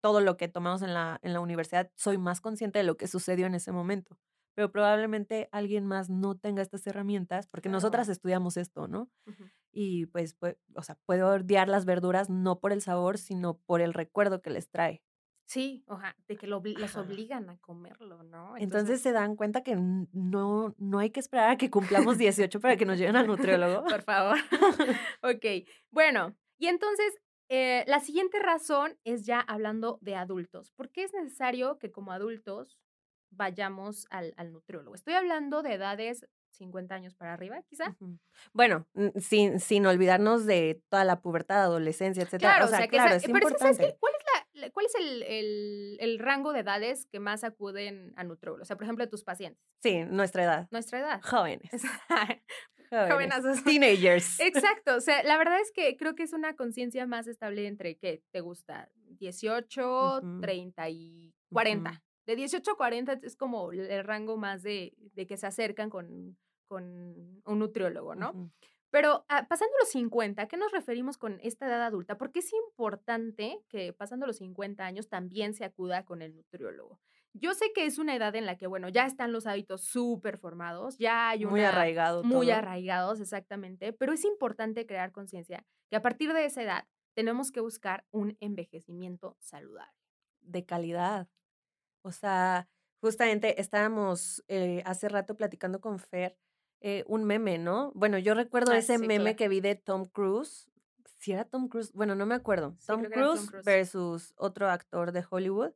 todo 0.00 0.20
lo 0.20 0.36
que 0.36 0.48
tomamos 0.48 0.82
en 0.82 0.94
la, 0.94 1.18
en 1.22 1.32
la 1.34 1.40
universidad, 1.40 1.90
soy 1.94 2.18
más 2.18 2.40
consciente 2.40 2.78
de 2.78 2.84
lo 2.84 2.96
que 2.96 3.06
sucedió 3.06 3.46
en 3.46 3.54
ese 3.54 3.70
momento. 3.70 4.16
Pero 4.54 4.70
probablemente 4.70 5.48
alguien 5.52 5.84
más 5.84 6.10
no 6.10 6.36
tenga 6.36 6.62
estas 6.62 6.86
herramientas, 6.86 7.46
porque 7.48 7.68
nosotras 7.68 8.08
estudiamos 8.08 8.56
esto, 8.56 8.88
¿no? 8.88 9.10
Y 9.72 10.06
pues, 10.06 10.34
pues, 10.34 10.56
o 10.74 10.82
sea, 10.82 10.96
puedo 11.06 11.34
odiar 11.34 11.68
las 11.68 11.84
verduras 11.84 12.30
no 12.30 12.60
por 12.60 12.72
el 12.72 12.80
sabor, 12.80 13.18
sino 13.18 13.58
por 13.58 13.80
el 13.80 13.92
recuerdo 13.92 14.40
que 14.42 14.50
les 14.50 14.70
trae. 14.70 15.02
Sí, 15.46 15.84
oja, 15.88 16.16
de 16.26 16.36
que 16.36 16.46
lo 16.46 16.62
Ajá. 16.82 17.00
obligan 17.00 17.50
a 17.50 17.58
comerlo, 17.58 18.22
¿no? 18.22 18.56
Entonces 18.56 19.02
se 19.02 19.12
dan 19.12 19.36
cuenta 19.36 19.62
que 19.62 19.76
no, 19.76 20.74
no 20.78 20.98
hay 20.98 21.10
que 21.10 21.20
esperar 21.20 21.50
a 21.50 21.56
que 21.56 21.70
cumplamos 21.70 22.16
18 22.16 22.60
para 22.60 22.76
que 22.76 22.86
nos 22.86 22.98
lleven 22.98 23.16
al 23.16 23.26
nutriólogo. 23.26 23.84
por 23.84 24.02
favor. 24.02 24.38
ok, 25.22 25.66
bueno, 25.90 26.34
y 26.58 26.68
entonces 26.68 27.12
eh, 27.50 27.84
la 27.86 28.00
siguiente 28.00 28.38
razón 28.38 28.98
es 29.04 29.26
ya 29.26 29.40
hablando 29.40 29.98
de 30.00 30.16
adultos. 30.16 30.72
¿Por 30.72 30.90
qué 30.90 31.04
es 31.04 31.12
necesario 31.12 31.78
que 31.78 31.92
como 31.92 32.12
adultos 32.12 32.78
vayamos 33.36 34.06
al, 34.10 34.34
al 34.36 34.52
nutriólogo? 34.52 34.94
Estoy 34.94 35.14
hablando 35.14 35.62
de 35.62 35.74
edades 35.74 36.26
50 36.50 36.94
años 36.94 37.14
para 37.14 37.32
arriba, 37.32 37.62
quizá. 37.68 37.90
Ujú. 38.00 38.18
Bueno, 38.52 38.86
mm, 38.94 39.18
sin, 39.18 39.58
sin 39.60 39.86
olvidarnos 39.86 40.46
de 40.46 40.80
toda 40.88 41.04
la 41.04 41.20
pubertad, 41.20 41.62
adolescencia, 41.62 42.22
etcétera. 42.22 42.52
Claro, 42.52 42.64
o 42.66 42.68
sea, 42.68 42.82
que 42.82 42.88
claro, 42.90 43.08
esa- 43.08 43.16
es 43.16 43.22
pero 43.32 43.38
es 43.48 43.52
que, 43.54 43.58
¿sabes 43.58 43.78
qué? 43.78 43.84
importante. 43.84 43.98
¿Cuál 44.00 44.12
es, 44.16 44.24
la, 44.54 44.60
la- 44.66 44.70
cuál 44.70 44.86
es 44.86 44.94
el, 44.94 45.22
el- 45.24 45.96
el 46.00 46.18
rango 46.20 46.52
de 46.52 46.60
edades 46.60 47.06
que 47.06 47.18
más 47.18 47.42
acuden 47.42 48.12
a 48.16 48.22
nutriólogo? 48.22 48.62
O 48.62 48.64
sea, 48.64 48.76
por 48.76 48.84
ejemplo, 48.84 49.08
tus 49.08 49.24
pacientes. 49.24 49.60
Sí, 49.82 50.04
nuestra 50.04 50.44
edad. 50.44 50.68
Nuestra 50.70 51.00
edad. 51.00 51.20
Jóvenes. 51.24 51.70
Jóvenes. 52.90 53.34
Jóvenes. 53.42 53.64
Teenagers. 53.64 54.38
Exacto, 54.40 54.94
o 54.96 55.00
sea, 55.00 55.24
la 55.24 55.36
verdad 55.38 55.58
es 55.60 55.72
que 55.72 55.96
creo 55.96 56.14
que 56.14 56.22
es 56.22 56.32
una 56.32 56.54
conciencia 56.54 57.06
más 57.06 57.26
estable 57.26 57.66
entre, 57.66 57.96
¿qué 57.96 58.22
te 58.30 58.40
gusta? 58.40 58.88
18, 59.18 60.18
Ujú. 60.18 60.40
30 60.40 60.88
y 60.90 61.34
40. 61.52 61.90
Ujú. 61.90 62.00
De 62.26 62.36
18 62.36 62.70
a 62.72 62.76
40 62.76 63.20
es 63.22 63.36
como 63.36 63.72
el 63.72 64.04
rango 64.04 64.36
más 64.36 64.62
de, 64.62 64.94
de 65.14 65.26
que 65.26 65.36
se 65.36 65.46
acercan 65.46 65.90
con, 65.90 66.38
con 66.66 67.42
un 67.44 67.58
nutriólogo, 67.58 68.14
¿no? 68.14 68.50
Pero 68.90 69.24
ah, 69.28 69.46
pasando 69.48 69.74
los 69.80 69.88
50, 69.90 70.42
¿a 70.42 70.46
qué 70.48 70.56
nos 70.56 70.70
referimos 70.72 71.18
con 71.18 71.40
esta 71.42 71.66
edad 71.66 71.82
adulta? 71.82 72.16
Porque 72.16 72.38
es 72.38 72.52
importante 72.52 73.60
que 73.68 73.92
pasando 73.92 74.26
los 74.26 74.36
50 74.36 74.84
años 74.84 75.08
también 75.08 75.52
se 75.54 75.64
acuda 75.64 76.04
con 76.04 76.22
el 76.22 76.34
nutriólogo. 76.36 77.00
Yo 77.32 77.54
sé 77.54 77.72
que 77.74 77.86
es 77.86 77.98
una 77.98 78.14
edad 78.14 78.36
en 78.36 78.46
la 78.46 78.56
que, 78.56 78.68
bueno, 78.68 78.88
ya 78.88 79.04
están 79.06 79.32
los 79.32 79.46
hábitos 79.48 79.82
súper 79.82 80.38
formados, 80.38 80.96
ya 80.98 81.30
hay 81.30 81.44
Muy 81.44 81.58
una- 81.60 81.70
muy 82.24 82.46
todo. 82.46 82.54
arraigados, 82.56 83.20
exactamente, 83.20 83.92
pero 83.92 84.12
es 84.12 84.24
importante 84.24 84.86
crear 84.86 85.10
conciencia 85.10 85.64
que 85.90 85.96
a 85.96 86.02
partir 86.02 86.32
de 86.32 86.44
esa 86.44 86.62
edad 86.62 86.86
tenemos 87.14 87.50
que 87.50 87.58
buscar 87.60 88.04
un 88.12 88.36
envejecimiento 88.40 89.36
saludable. 89.40 89.92
de 90.40 90.64
calidad. 90.66 91.26
O 92.04 92.12
sea, 92.12 92.68
justamente 93.00 93.60
estábamos 93.60 94.44
eh, 94.48 94.82
hace 94.84 95.08
rato 95.08 95.36
platicando 95.36 95.80
con 95.80 95.98
Fer 95.98 96.36
eh, 96.80 97.02
un 97.06 97.24
meme, 97.24 97.58
¿no? 97.58 97.92
Bueno, 97.94 98.18
yo 98.18 98.34
recuerdo 98.34 98.72
Ah, 98.72 98.78
ese 98.78 98.98
sí, 98.98 99.06
meme 99.06 99.22
claro. 99.24 99.36
que 99.36 99.48
vi 99.48 99.60
de 99.60 99.74
Tom 99.74 100.04
Cruise. 100.04 100.70
Si 101.18 101.32
era 101.32 101.44
Tom 101.44 101.68
Cruise, 101.68 101.92
bueno, 101.94 102.14
no 102.14 102.26
me 102.26 102.34
acuerdo. 102.34 102.76
Sí, 102.78 102.86
Tom, 102.88 103.02
Cruise 103.04 103.50
versus 103.64 104.34
otro 104.36 104.68
actor 104.68 105.12
de 105.12 105.24
Hollywood 105.28 105.72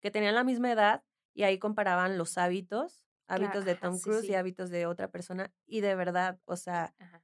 que 0.00 0.10
tenían 0.12 0.36
la 0.36 0.44
misma 0.44 0.70
edad 0.70 1.04
y 1.34 1.42
ahí 1.42 1.58
comparaban 1.58 2.16
los 2.16 2.38
hábitos, 2.38 3.08
hábitos 3.26 3.64
de 3.64 3.74
Tom 3.74 3.98
Cruise 3.98 4.24
y 4.28 4.34
hábitos 4.34 4.70
de 4.70 4.86
otra 4.86 5.10
persona 5.10 5.52
y 5.66 5.80
de 5.80 5.94
verdad, 5.96 6.38
o 6.44 6.56
sea, 6.56 6.94
Ajá, 6.98 7.22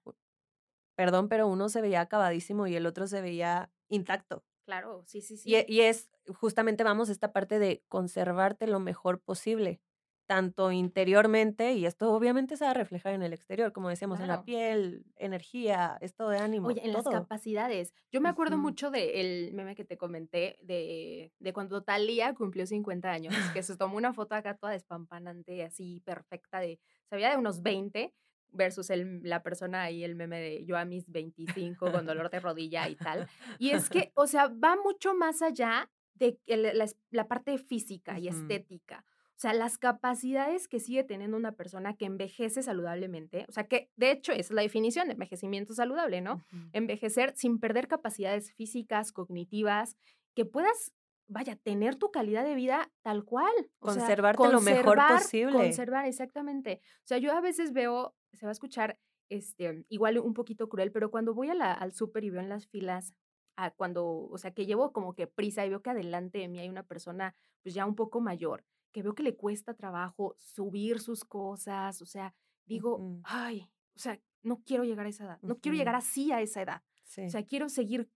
perdón, 0.96 1.28
pero 1.28 1.46
uno 1.46 1.68
se 1.68 1.80
veía 1.80 2.00
acabadísimo 2.00 2.66
y 2.66 2.74
el 2.74 2.86
otro 2.86 3.06
se 3.06 3.20
veía 3.20 3.70
intacto. 3.88 4.44
Claro, 4.68 5.02
sí, 5.06 5.20
sí, 5.22 5.36
sí. 5.36 5.50
Y, 5.50 5.56
e- 5.56 5.66
y 5.68 5.80
es 5.82 6.10
justamente 6.28 6.84
vamos 6.84 7.08
a 7.08 7.12
esta 7.12 7.32
parte 7.32 7.58
de 7.58 7.84
conservarte 7.88 8.66
lo 8.66 8.80
mejor 8.80 9.20
posible, 9.22 9.80
tanto 10.26 10.72
interiormente, 10.72 11.72
y 11.72 11.86
esto 11.86 12.12
obviamente 12.12 12.56
se 12.56 12.64
va 12.64 12.72
a 12.72 12.74
reflejar 12.74 13.14
en 13.14 13.22
el 13.22 13.32
exterior, 13.32 13.72
como 13.72 13.88
decíamos, 13.88 14.20
en 14.20 14.28
la 14.28 14.42
piel, 14.42 15.06
energía, 15.16 15.96
estado 16.02 16.30
de 16.30 16.38
ánimo, 16.38 16.68
Oye, 16.68 16.84
en 16.84 16.92
las 16.92 17.08
capacidades. 17.08 17.94
Yo 18.12 18.20
me 18.20 18.28
acuerdo 18.28 18.58
mucho 18.58 18.90
del 18.90 19.52
meme 19.54 19.74
que 19.76 19.84
te 19.84 19.96
comenté 19.96 20.58
de, 20.62 21.32
de 21.38 21.52
cuando 21.52 21.82
Talía 21.84 22.34
cumplió 22.34 22.66
50 22.66 23.12
años, 23.12 23.32
que 23.50 23.62
se 23.62 23.76
tomó 23.76 23.96
una 23.96 24.12
foto 24.12 24.34
acá 24.34 24.56
toda 24.56 24.72
despampanante, 24.72 25.62
así 25.64 26.00
perfecta, 26.04 26.60
de, 26.60 26.80
se 27.08 27.16
veía 27.16 27.30
de 27.30 27.36
unos 27.36 27.62
20 27.62 28.14
versus 28.52 28.90
el, 28.90 29.20
la 29.22 29.42
persona 29.42 29.82
ahí, 29.82 30.04
el 30.04 30.14
meme 30.14 30.40
de 30.40 30.64
yo 30.64 30.76
a 30.76 30.84
mis 30.84 31.10
25 31.10 31.92
con 31.92 32.06
dolor 32.06 32.30
de 32.30 32.40
rodilla 32.40 32.88
y 32.88 32.96
tal. 32.96 33.28
Y 33.58 33.70
es 33.70 33.88
que, 33.90 34.10
o 34.14 34.26
sea, 34.26 34.48
va 34.48 34.76
mucho 34.76 35.14
más 35.14 35.42
allá 35.42 35.90
de 36.14 36.38
la, 36.46 36.86
la 37.10 37.28
parte 37.28 37.56
física 37.58 38.18
y 38.18 38.28
Ujú. 38.28 38.38
estética. 38.38 39.04
O 39.36 39.40
sea, 39.40 39.52
las 39.54 39.78
capacidades 39.78 40.66
que 40.66 40.80
sigue 40.80 41.04
teniendo 41.04 41.36
una 41.36 41.52
persona 41.52 41.94
que 41.96 42.06
envejece 42.06 42.60
saludablemente, 42.62 43.46
o 43.48 43.52
sea, 43.52 43.68
que 43.68 43.88
de 43.94 44.10
hecho 44.10 44.32
es 44.32 44.50
la 44.50 44.62
definición 44.62 45.06
de 45.06 45.12
envejecimiento 45.12 45.74
saludable, 45.74 46.20
¿no? 46.20 46.34
Ujú. 46.52 46.70
Envejecer 46.72 47.34
sin 47.36 47.60
perder 47.60 47.86
capacidades 47.86 48.52
físicas, 48.54 49.12
cognitivas, 49.12 49.96
que 50.34 50.44
puedas, 50.44 50.92
vaya, 51.28 51.54
tener 51.54 51.94
tu 51.94 52.10
calidad 52.10 52.42
de 52.44 52.56
vida 52.56 52.90
tal 53.02 53.24
cual. 53.24 53.52
o 53.78 53.92
sea, 53.92 54.00
Conservarte 54.02 54.48
lo 54.48 54.60
mejor 54.60 54.96
conservar- 54.96 55.18
posible. 55.22 55.52
Conservar, 55.52 56.06
exactamente. 56.06 56.80
O 57.04 57.06
sea, 57.06 57.18
yo 57.18 57.30
a 57.32 57.40
veces 57.40 57.72
veo, 57.72 58.16
se 58.36 58.46
va 58.46 58.50
a 58.50 58.52
escuchar 58.52 58.98
este, 59.30 59.84
igual 59.90 60.18
un 60.18 60.32
poquito 60.32 60.68
cruel, 60.68 60.90
pero 60.90 61.10
cuando 61.10 61.34
voy 61.34 61.50
a 61.50 61.54
la- 61.54 61.72
al 61.74 61.92
súper 61.92 62.24
y 62.24 62.30
veo 62.30 62.40
en 62.40 62.48
las 62.48 62.66
filas, 62.66 63.14
a 63.56 63.72
cuando, 63.72 64.06
o 64.06 64.38
sea, 64.38 64.52
que 64.52 64.66
llevo 64.66 64.92
como 64.92 65.14
que 65.14 65.26
prisa 65.26 65.66
y 65.66 65.68
veo 65.68 65.82
que 65.82 65.90
adelante 65.90 66.38
de 66.38 66.48
mí 66.48 66.60
hay 66.60 66.68
una 66.68 66.84
persona 66.84 67.34
pues 67.62 67.74
ya 67.74 67.84
un 67.84 67.96
poco 67.96 68.20
mayor, 68.20 68.64
que 68.92 69.02
veo 69.02 69.14
que 69.14 69.24
le 69.24 69.36
cuesta 69.36 69.74
trabajo 69.74 70.34
subir 70.38 71.00
sus 71.00 71.24
cosas, 71.24 72.00
o 72.00 72.06
sea, 72.06 72.34
digo, 72.66 72.96
Ujú. 72.96 73.20
ay, 73.24 73.68
o 73.96 73.98
sea, 73.98 74.20
no 74.42 74.62
quiero 74.64 74.84
llegar 74.84 75.06
a 75.06 75.08
esa 75.08 75.24
edad, 75.24 75.38
no 75.42 75.58
quiero 75.58 75.76
llegar 75.76 75.96
así 75.96 76.30
a 76.30 76.40
esa 76.40 76.62
edad. 76.62 76.82
Sí. 77.02 77.22
O 77.26 77.30
sea, 77.30 77.44
quiero 77.44 77.68
seguir 77.68 78.08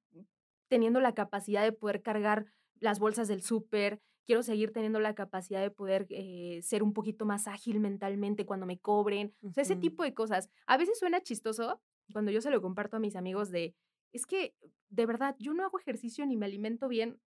teniendo 0.69 1.01
la 1.01 1.13
capacidad 1.13 1.63
de 1.63 1.73
poder 1.73 2.03
cargar 2.03 2.47
las 2.79 3.01
bolsas 3.01 3.27
del 3.29 3.43
súper, 3.43 4.01
quiero 4.25 4.43
seguir 4.43 4.73
teniendo 4.73 5.01
la 5.01 5.15
capacidad 5.15 5.61
de 5.61 5.71
poder 5.71 6.07
eh, 6.11 6.61
ser 6.63 6.83
un 6.83 6.93
poquito 6.93 7.25
más 7.25 7.49
ágil 7.49 7.81
mentalmente 7.81 8.47
cuando 8.47 8.67
me 8.67 8.79
cobren, 8.79 9.35
o 9.43 9.53
sea, 9.53 9.63
ese 9.63 9.77
tipo 9.77 10.03
de 10.03 10.15
cosas. 10.15 10.51
A 10.67 10.77
veces 10.77 10.99
suena 10.99 11.21
chistoso 11.21 11.81
cuando 12.13 12.31
yo 12.31 12.41
se 12.41 12.51
lo 12.51 12.61
comparto 12.61 12.97
a 12.97 13.01
mis 13.01 13.17
amigos 13.17 13.51
de, 13.51 13.75
es 14.13 14.27
que 14.27 14.55
de 14.93 15.07
verdad, 15.07 15.37
yo 15.39 15.55
no 15.55 15.65
hago 15.65 15.79
ejercicio 15.79 16.27
ni 16.27 16.37
me 16.37 16.47
alimento 16.47 16.87
bien 16.87 17.19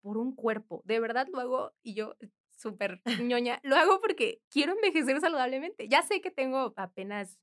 por 0.00 0.16
un 0.16 0.34
cuerpo, 0.34 0.82
de 0.86 0.98
verdad 0.98 1.28
lo 1.30 1.38
hago 1.38 1.72
y 1.82 1.94
yo 1.94 2.16
súper 2.50 3.02
ñoña, 3.32 3.60
lo 3.62 3.76
hago 3.76 4.00
porque 4.00 4.40
quiero 4.50 4.72
envejecer 4.72 5.20
saludablemente. 5.20 5.88
Ya 5.88 6.02
sé 6.02 6.20
que 6.20 6.30
tengo 6.30 6.72
apenas, 6.76 7.38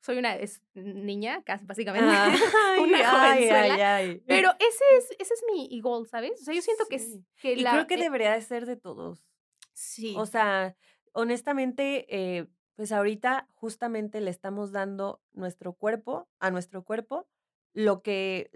soy 0.00 0.18
una 0.18 0.36
es- 0.36 0.62
niña, 0.74 1.42
casi 1.44 1.64
básicamente, 1.66 2.08
Ay, 2.76 2.80
una 2.82 2.98
ay, 2.98 3.04
jovenzuela, 3.48 3.74
ay, 3.74 3.80
ay. 4.10 4.22
pero 4.26 4.50
ese 4.58 4.84
es, 4.96 5.10
ese 5.18 5.34
es 5.34 5.44
mi 5.52 5.80
goal, 5.80 6.06
¿sabes? 6.06 6.40
O 6.40 6.44
sea, 6.44 6.54
yo 6.54 6.62
siento 6.62 6.86
que 6.86 6.96
es 6.96 7.18
que 7.40 7.52
Y 7.54 7.60
la... 7.62 7.72
creo 7.72 7.86
que 7.86 7.94
eh, 7.94 7.98
debería 7.98 8.32
de 8.32 8.40
ser 8.42 8.66
de 8.66 8.76
todos. 8.76 9.24
sí, 9.72 10.14
O 10.16 10.26
sea, 10.26 10.76
honestamente, 11.12 12.06
eh, 12.08 12.46
pues 12.76 12.92
ahorita 12.92 13.48
justamente 13.54 14.20
le 14.20 14.30
estamos 14.30 14.70
dando 14.72 15.20
nuestro 15.32 15.72
cuerpo, 15.74 16.28
a 16.38 16.50
nuestro 16.50 16.84
cuerpo, 16.84 17.28
lo 17.74 18.02
que, 18.02 18.50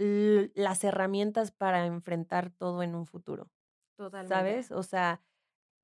las 0.55 0.85
herramientas 0.85 1.51
para 1.53 1.87
enfrentar 1.87 2.51
todo 2.51 2.83
en 2.83 2.95
un 2.95 3.07
futuro, 3.07 3.51
totalmente. 3.97 4.35
¿sabes? 4.35 4.71
O 4.73 4.83
sea, 4.83 5.21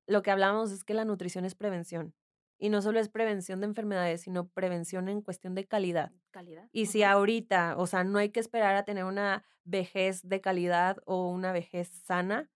lo 0.07 0.21
que 0.23 0.31
hablamos 0.31 0.71
es 0.71 0.83
que 0.83 0.93
la 0.93 1.05
nutrición 1.05 1.45
es 1.45 1.55
prevención. 1.55 2.15
Y 2.59 2.69
no 2.69 2.81
solo 2.81 2.99
es 2.99 3.09
prevención 3.09 3.61
de 3.61 3.67
enfermedades, 3.67 4.21
sino 4.21 4.49
prevención 4.49 5.07
en 5.09 5.21
cuestión 5.21 5.55
de 5.55 5.65
calidad. 5.65 6.11
Calidad. 6.31 6.69
Y 6.71 6.87
si 6.87 7.03
ahorita, 7.03 7.75
o 7.77 7.87
sea, 7.87 8.03
no 8.03 8.19
hay 8.19 8.29
que 8.31 8.39
esperar 8.41 8.75
a 8.75 8.83
tener 8.85 9.05
una 9.05 9.45
vejez 9.63 10.21
de 10.27 10.41
calidad 10.41 10.97
o 11.05 11.29
una 11.29 11.51
vejez 11.53 11.89
sana, 11.89 12.51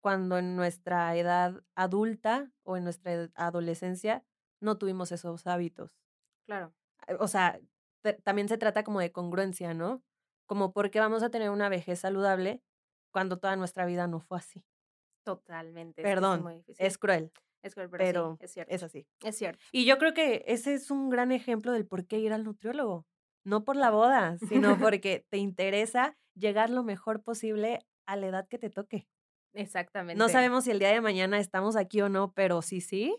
cuando 0.00 0.38
en 0.38 0.56
nuestra 0.56 1.16
edad 1.16 1.62
adulta 1.74 2.52
o 2.64 2.76
en 2.76 2.84
nuestra 2.84 3.30
adolescencia 3.34 4.24
no 4.60 4.78
tuvimos 4.78 5.10
esos 5.12 5.46
hábitos. 5.46 5.98
Claro, 6.46 6.74
Eh, 7.08 7.16
O 7.20 7.28
sea, 7.28 7.58
también 8.24 8.48
se 8.48 8.58
trata 8.58 8.84
como 8.84 9.00
de 9.00 9.12
congruencia, 9.12 9.74
¿no? 9.74 10.02
Como 10.46 10.72
por 10.72 10.90
qué 10.90 11.00
vamos 11.00 11.22
a 11.22 11.30
tener 11.30 11.50
una 11.50 11.68
vejez 11.68 12.00
saludable 12.00 12.62
cuando 13.12 13.38
toda 13.38 13.56
nuestra 13.56 13.84
vida 13.86 14.06
no 14.06 14.20
fue 14.20 14.38
así. 14.38 14.64
totalmente. 15.24 16.02
es 16.02 16.04
Perdón, 16.04 16.42
muy 16.42 16.54
difícil. 16.56 16.86
es 16.86 16.98
cruel, 16.98 17.32
Es 17.62 17.74
cruel, 17.74 17.90
pero, 17.90 18.36
sí, 18.38 18.44
es 18.44 18.52
cierto. 18.52 18.74
es 18.74 18.82
así. 18.82 19.06
Es 19.24 19.36
cierto. 19.36 19.62
Y 19.72 19.84
yo 19.84 19.98
creo 19.98 20.14
que 20.14 20.44
ese 20.46 20.74
es 20.74 20.90
un 20.90 21.10
gran 21.10 21.32
ejemplo 21.32 21.72
del 21.72 21.86
por 21.86 22.06
qué 22.06 22.18
ir 22.18 22.32
al 22.32 22.44
nutriólogo. 22.44 23.06
No 23.44 23.64
por 23.64 23.76
la 23.76 23.90
boda, 23.90 24.38
sino 24.48 24.76
porque 24.90 25.24
te 25.30 25.38
interesa 25.38 26.16
llegar 26.34 26.70
lo 26.70 26.84
mejor 26.84 27.22
posible 27.22 27.80
a 28.06 28.16
la 28.16 28.26
edad 28.26 28.48
que 28.48 28.58
te 28.58 28.70
toque. 28.70 29.08
Exactamente. 29.52 30.18
No 30.18 30.28
sabemos 30.28 30.64
si 30.64 30.70
el 30.70 30.78
día 30.78 30.90
de 30.90 31.00
mañana 31.00 31.38
estamos 31.38 31.76
aquí 31.76 32.00
o 32.02 32.08
no, 32.08 32.32
pero 32.32 32.60
sí, 32.62 32.80
sí, 32.80 33.16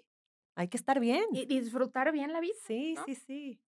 hay 0.55 0.67
que 0.69 0.77
estar 0.77 0.99
bien. 0.99 1.25
Y 1.31 1.45
disfrutar 1.45 2.11
bien 2.11 2.33
la 2.33 2.39
vida. 2.39 2.55
Sí, 2.65 2.93
¿no? 2.93 3.05
sí, 3.05 3.15
sí. 3.15 3.61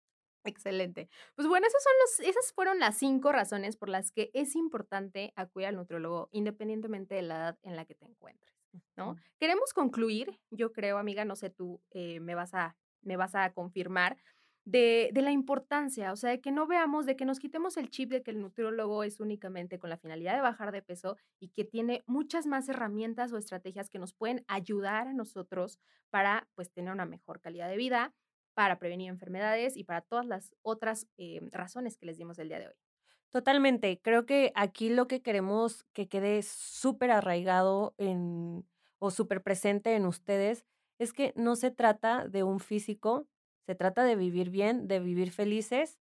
Excelente. 0.44 1.10
Pues 1.36 1.48
bueno, 1.48 1.68
son 1.70 1.94
los, 2.02 2.30
esas 2.30 2.54
fueron 2.54 2.80
las 2.80 2.98
cinco 2.98 3.32
razones 3.32 3.78
por 3.78 3.90
las 3.90 4.12
que 4.12 4.32
es 4.34 4.56
importante 4.56 5.34
acudir 5.36 5.68
al 5.68 5.76
nutriólogo 5.76 6.30
independientemente 6.32 7.16
de 7.16 7.22
la 7.24 7.36
edad 7.36 7.60
en 7.64 7.76
la 7.76 7.86
que 7.86 7.96
te 7.96 8.06
encuentres, 8.06 8.54
¿no? 8.98 9.16
Queremos 9.40 9.74
concluir, 9.74 10.40
yo 10.52 10.72
creo, 10.72 10.98
amiga, 10.98 11.26
no 11.26 11.36
sé 11.36 11.50
tú 11.50 11.82
eh, 11.92 12.20
me, 12.20 12.36
vas 12.36 12.54
a, 12.54 12.76
me 13.02 13.18
vas 13.18 13.36
a 13.36 13.52
confirmar, 13.54 14.18
de, 14.66 15.10
de 15.14 15.22
la 15.22 15.32
importancia, 15.32 16.12
o 16.12 16.16
sea, 16.16 16.30
de 16.30 16.42
que 16.42 16.52
no 16.52 16.68
veamos, 16.68 17.06
de 17.06 17.16
que 17.16 17.26
nos 17.26 17.40
quitemos 17.40 17.78
el 17.78 17.90
chip 17.90 18.12
de 18.12 18.22
que 18.22 18.32
el 18.32 18.42
nutriólogo 18.42 19.04
es 19.04 19.20
únicamente 19.20 19.80
con 19.80 19.90
la 19.90 19.98
finalidad 19.98 20.36
de 20.36 20.42
bajar 20.42 20.72
de 20.72 20.82
peso 20.84 21.18
y 21.40 21.50
que 21.50 21.66
tiene 21.66 22.04
muchas 22.06 22.46
más 22.46 22.70
herramientas 22.70 23.32
o 23.32 23.38
estrategias 23.38 23.90
que 23.90 24.00
nos 24.00 24.14
pueden 24.14 24.44
ayudar 24.48 25.08
a 25.08 25.14
nosotros 25.14 25.80
para, 26.12 26.48
pues, 26.56 26.72
tener 26.72 26.94
una 26.94 27.06
mejor 27.06 27.42
calidad 27.42 27.70
de 27.70 27.78
vida, 27.78 28.14
para 28.54 28.78
prevenir 28.78 29.10
enfermedades 29.10 29.78
y 29.78 29.86
para 29.86 30.02
todas 30.02 30.26
las 30.26 30.54
otras 30.62 31.08
eh, 31.18 31.40
razones 31.52 31.98
que 31.98 32.06
les 32.06 32.18
dimos 32.18 32.38
el 32.40 32.50
día 32.50 32.60
de 32.60 32.68
hoy. 32.68 32.89
Totalmente. 33.34 34.00
Creo 34.02 34.26
que 34.26 34.52
aquí 34.56 34.90
lo 34.90 35.08
que 35.08 35.22
queremos 35.22 35.84
que 35.94 36.08
quede 36.08 36.42
súper 36.42 37.12
arraigado 37.12 37.94
en, 37.98 38.66
o 38.98 39.12
súper 39.12 39.44
presente 39.44 39.96
en 39.96 40.06
ustedes 40.06 40.66
es 40.98 41.14
que 41.14 41.34
no 41.36 41.56
se 41.56 41.70
trata 41.72 42.28
de 42.28 42.44
un 42.44 42.60
físico, 42.60 43.28
se 43.68 43.76
trata 43.76 44.04
de 44.04 44.16
vivir 44.16 44.50
bien, 44.50 44.88
de 44.88 45.00
vivir 45.00 45.32
felices 45.32 46.00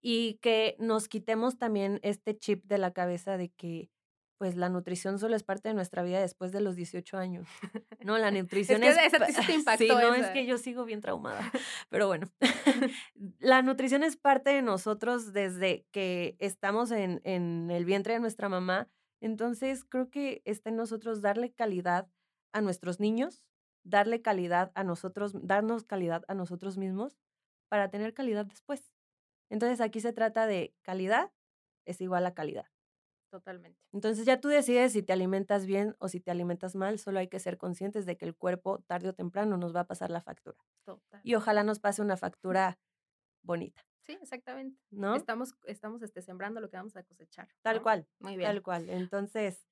y 0.00 0.34
que 0.40 0.74
nos 0.78 1.06
quitemos 1.08 1.58
también 1.58 2.00
este 2.02 2.36
chip 2.38 2.64
de 2.64 2.78
la 2.78 2.92
cabeza 2.92 3.36
de 3.36 3.50
que 3.50 3.90
pues 4.40 4.56
la 4.56 4.70
nutrición 4.70 5.18
solo 5.18 5.36
es 5.36 5.42
parte 5.42 5.68
de 5.68 5.74
nuestra 5.74 6.02
vida 6.02 6.18
después 6.18 6.50
de 6.50 6.62
los 6.62 6.74
18 6.74 7.18
años. 7.18 7.46
No, 8.02 8.16
la 8.16 8.30
nutrición 8.30 8.82
es... 8.82 8.96
Que 8.96 9.04
es 9.04 9.12
esa 9.12 9.26
sí 9.26 9.46
te 9.46 9.52
impactó. 9.56 9.84
Sí, 9.84 9.90
no, 9.90 10.14
es 10.14 10.28
que 10.28 10.46
yo 10.46 10.56
sigo 10.56 10.86
bien 10.86 11.02
traumada. 11.02 11.52
Pero 11.90 12.06
bueno, 12.06 12.28
la 13.38 13.60
nutrición 13.60 14.02
es 14.02 14.16
parte 14.16 14.48
de 14.48 14.62
nosotros 14.62 15.34
desde 15.34 15.84
que 15.90 16.36
estamos 16.38 16.90
en, 16.92 17.20
en 17.24 17.70
el 17.70 17.84
vientre 17.84 18.14
de 18.14 18.20
nuestra 18.20 18.48
mamá. 18.48 18.88
Entonces, 19.20 19.84
creo 19.84 20.08
que 20.08 20.40
está 20.46 20.70
en 20.70 20.76
nosotros 20.76 21.20
darle 21.20 21.52
calidad 21.52 22.08
a 22.54 22.62
nuestros 22.62 22.98
niños, 23.00 23.44
darle 23.84 24.22
calidad 24.22 24.72
a 24.74 24.82
nosotros, 24.82 25.32
darnos 25.46 25.84
calidad 25.84 26.24
a 26.28 26.32
nosotros 26.32 26.78
mismos 26.78 27.18
para 27.68 27.90
tener 27.90 28.14
calidad 28.14 28.46
después. 28.46 28.94
Entonces, 29.50 29.82
aquí 29.82 30.00
se 30.00 30.14
trata 30.14 30.46
de 30.46 30.72
calidad 30.80 31.30
es 31.84 32.00
igual 32.00 32.24
a 32.24 32.32
calidad. 32.32 32.66
Totalmente. 33.30 33.80
Entonces 33.92 34.26
ya 34.26 34.40
tú 34.40 34.48
decides 34.48 34.92
si 34.92 35.02
te 35.02 35.12
alimentas 35.12 35.64
bien 35.64 35.94
o 36.00 36.08
si 36.08 36.20
te 36.20 36.32
alimentas 36.32 36.74
mal, 36.74 36.98
solo 36.98 37.20
hay 37.20 37.28
que 37.28 37.38
ser 37.38 37.58
conscientes 37.58 38.04
de 38.04 38.16
que 38.16 38.24
el 38.24 38.34
cuerpo 38.34 38.80
tarde 38.80 39.08
o 39.08 39.14
temprano 39.14 39.56
nos 39.56 39.74
va 39.74 39.80
a 39.80 39.86
pasar 39.86 40.10
la 40.10 40.20
factura. 40.20 40.58
Total. 40.84 41.20
Y 41.22 41.36
ojalá 41.36 41.62
nos 41.62 41.78
pase 41.78 42.02
una 42.02 42.16
factura 42.16 42.78
bonita. 43.42 43.82
Sí, 44.02 44.18
exactamente. 44.20 44.80
¿No? 44.90 45.14
Estamos, 45.14 45.54
estamos 45.64 46.02
este, 46.02 46.22
sembrando 46.22 46.60
lo 46.60 46.68
que 46.68 46.76
vamos 46.76 46.96
a 46.96 47.04
cosechar. 47.04 47.48
Tal 47.62 47.76
¿no? 47.76 47.82
cual. 47.82 48.08
Muy 48.18 48.36
bien. 48.36 48.48
Tal 48.48 48.62
cual. 48.62 48.88
Entonces, 48.88 49.64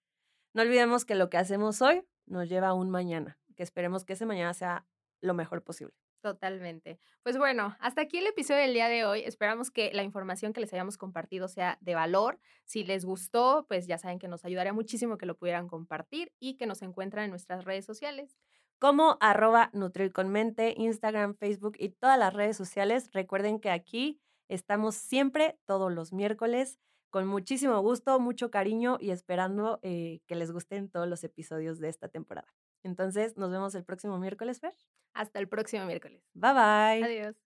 no 0.54 0.62
olvidemos 0.62 1.04
que 1.04 1.16
lo 1.16 1.28
que 1.28 1.38
hacemos 1.38 1.82
hoy 1.82 2.06
nos 2.26 2.48
lleva 2.48 2.68
a 2.68 2.74
un 2.74 2.90
mañana, 2.90 3.38
que 3.56 3.64
esperemos 3.64 4.04
que 4.04 4.12
ese 4.12 4.26
mañana 4.26 4.54
sea 4.54 4.86
lo 5.20 5.34
mejor 5.34 5.64
posible. 5.64 5.94
Totalmente. 6.20 6.98
Pues 7.22 7.38
bueno, 7.38 7.76
hasta 7.78 8.02
aquí 8.02 8.18
el 8.18 8.26
episodio 8.26 8.62
del 8.62 8.74
día 8.74 8.88
de 8.88 9.04
hoy. 9.04 9.20
Esperamos 9.20 9.70
que 9.70 9.92
la 9.92 10.02
información 10.02 10.52
que 10.52 10.60
les 10.60 10.72
hayamos 10.72 10.98
compartido 10.98 11.46
sea 11.46 11.78
de 11.80 11.94
valor. 11.94 12.40
Si 12.64 12.82
les 12.82 13.04
gustó, 13.04 13.66
pues 13.68 13.86
ya 13.86 13.98
saben 13.98 14.18
que 14.18 14.26
nos 14.26 14.44
ayudaría 14.44 14.72
muchísimo 14.72 15.16
que 15.16 15.26
lo 15.26 15.36
pudieran 15.36 15.68
compartir 15.68 16.32
y 16.40 16.56
que 16.56 16.66
nos 16.66 16.82
encuentran 16.82 17.24
en 17.24 17.30
nuestras 17.30 17.64
redes 17.64 17.84
sociales. 17.84 18.36
Como 18.80 19.16
arroba 19.20 19.70
Nutrir 19.72 20.12
con 20.12 20.28
Mente, 20.28 20.74
Instagram, 20.76 21.36
Facebook 21.36 21.76
y 21.78 21.90
todas 21.90 22.18
las 22.18 22.34
redes 22.34 22.56
sociales. 22.56 23.10
Recuerden 23.12 23.60
que 23.60 23.70
aquí 23.70 24.20
estamos 24.48 24.96
siempre, 24.96 25.56
todos 25.66 25.92
los 25.92 26.12
miércoles, 26.12 26.80
con 27.10 27.26
muchísimo 27.26 27.80
gusto, 27.80 28.18
mucho 28.18 28.50
cariño 28.50 28.98
y 29.00 29.10
esperando 29.10 29.78
eh, 29.82 30.20
que 30.26 30.34
les 30.34 30.50
gusten 30.50 30.90
todos 30.90 31.08
los 31.08 31.22
episodios 31.22 31.78
de 31.78 31.88
esta 31.88 32.08
temporada. 32.08 32.52
Entonces, 32.82 33.36
nos 33.36 33.50
vemos 33.50 33.74
el 33.74 33.84
próximo 33.84 34.18
miércoles, 34.18 34.60
Fer. 34.60 34.74
Hasta 35.14 35.38
el 35.38 35.48
próximo 35.48 35.84
miércoles. 35.86 36.22
Bye 36.34 36.52
bye. 36.52 37.04
Adiós. 37.04 37.36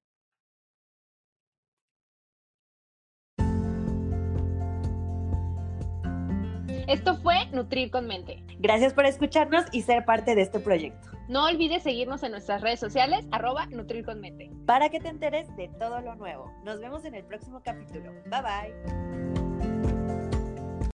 Esto 6.89 7.17
fue 7.17 7.47
Nutrir 7.53 7.91
con 7.91 8.07
Mente. 8.07 8.45
Gracias 8.59 8.93
por 8.93 9.07
escucharnos 9.07 9.65
y 9.73 9.83
ser 9.83 10.05
parte 10.05 10.35
de 10.35 10.43
este 10.43 10.59
proyecto. 10.59 11.09
No 11.29 11.47
olvides 11.47 11.85
seguirnos 11.85 12.23
en 12.23 12.33
nuestras 12.33 12.61
redes 12.61 12.81
sociales, 12.81 13.25
arroba 13.31 13.67
Nutrir 13.67 14.05
con 14.05 14.21
Mente. 14.21 14.51
Para 14.67 14.91
que 14.91 15.01
te 15.01 15.09
enteres 15.09 15.49
de 15.57 15.69
todo 15.79 16.01
lo 16.01 16.17
nuevo. 16.17 16.53
Nos 16.65 16.81
vemos 16.81 17.05
en 17.05 17.15
el 17.15 17.25
próximo 17.25 17.63
capítulo. 17.65 18.13
Bye 18.27 18.43
bye. 18.43 19.32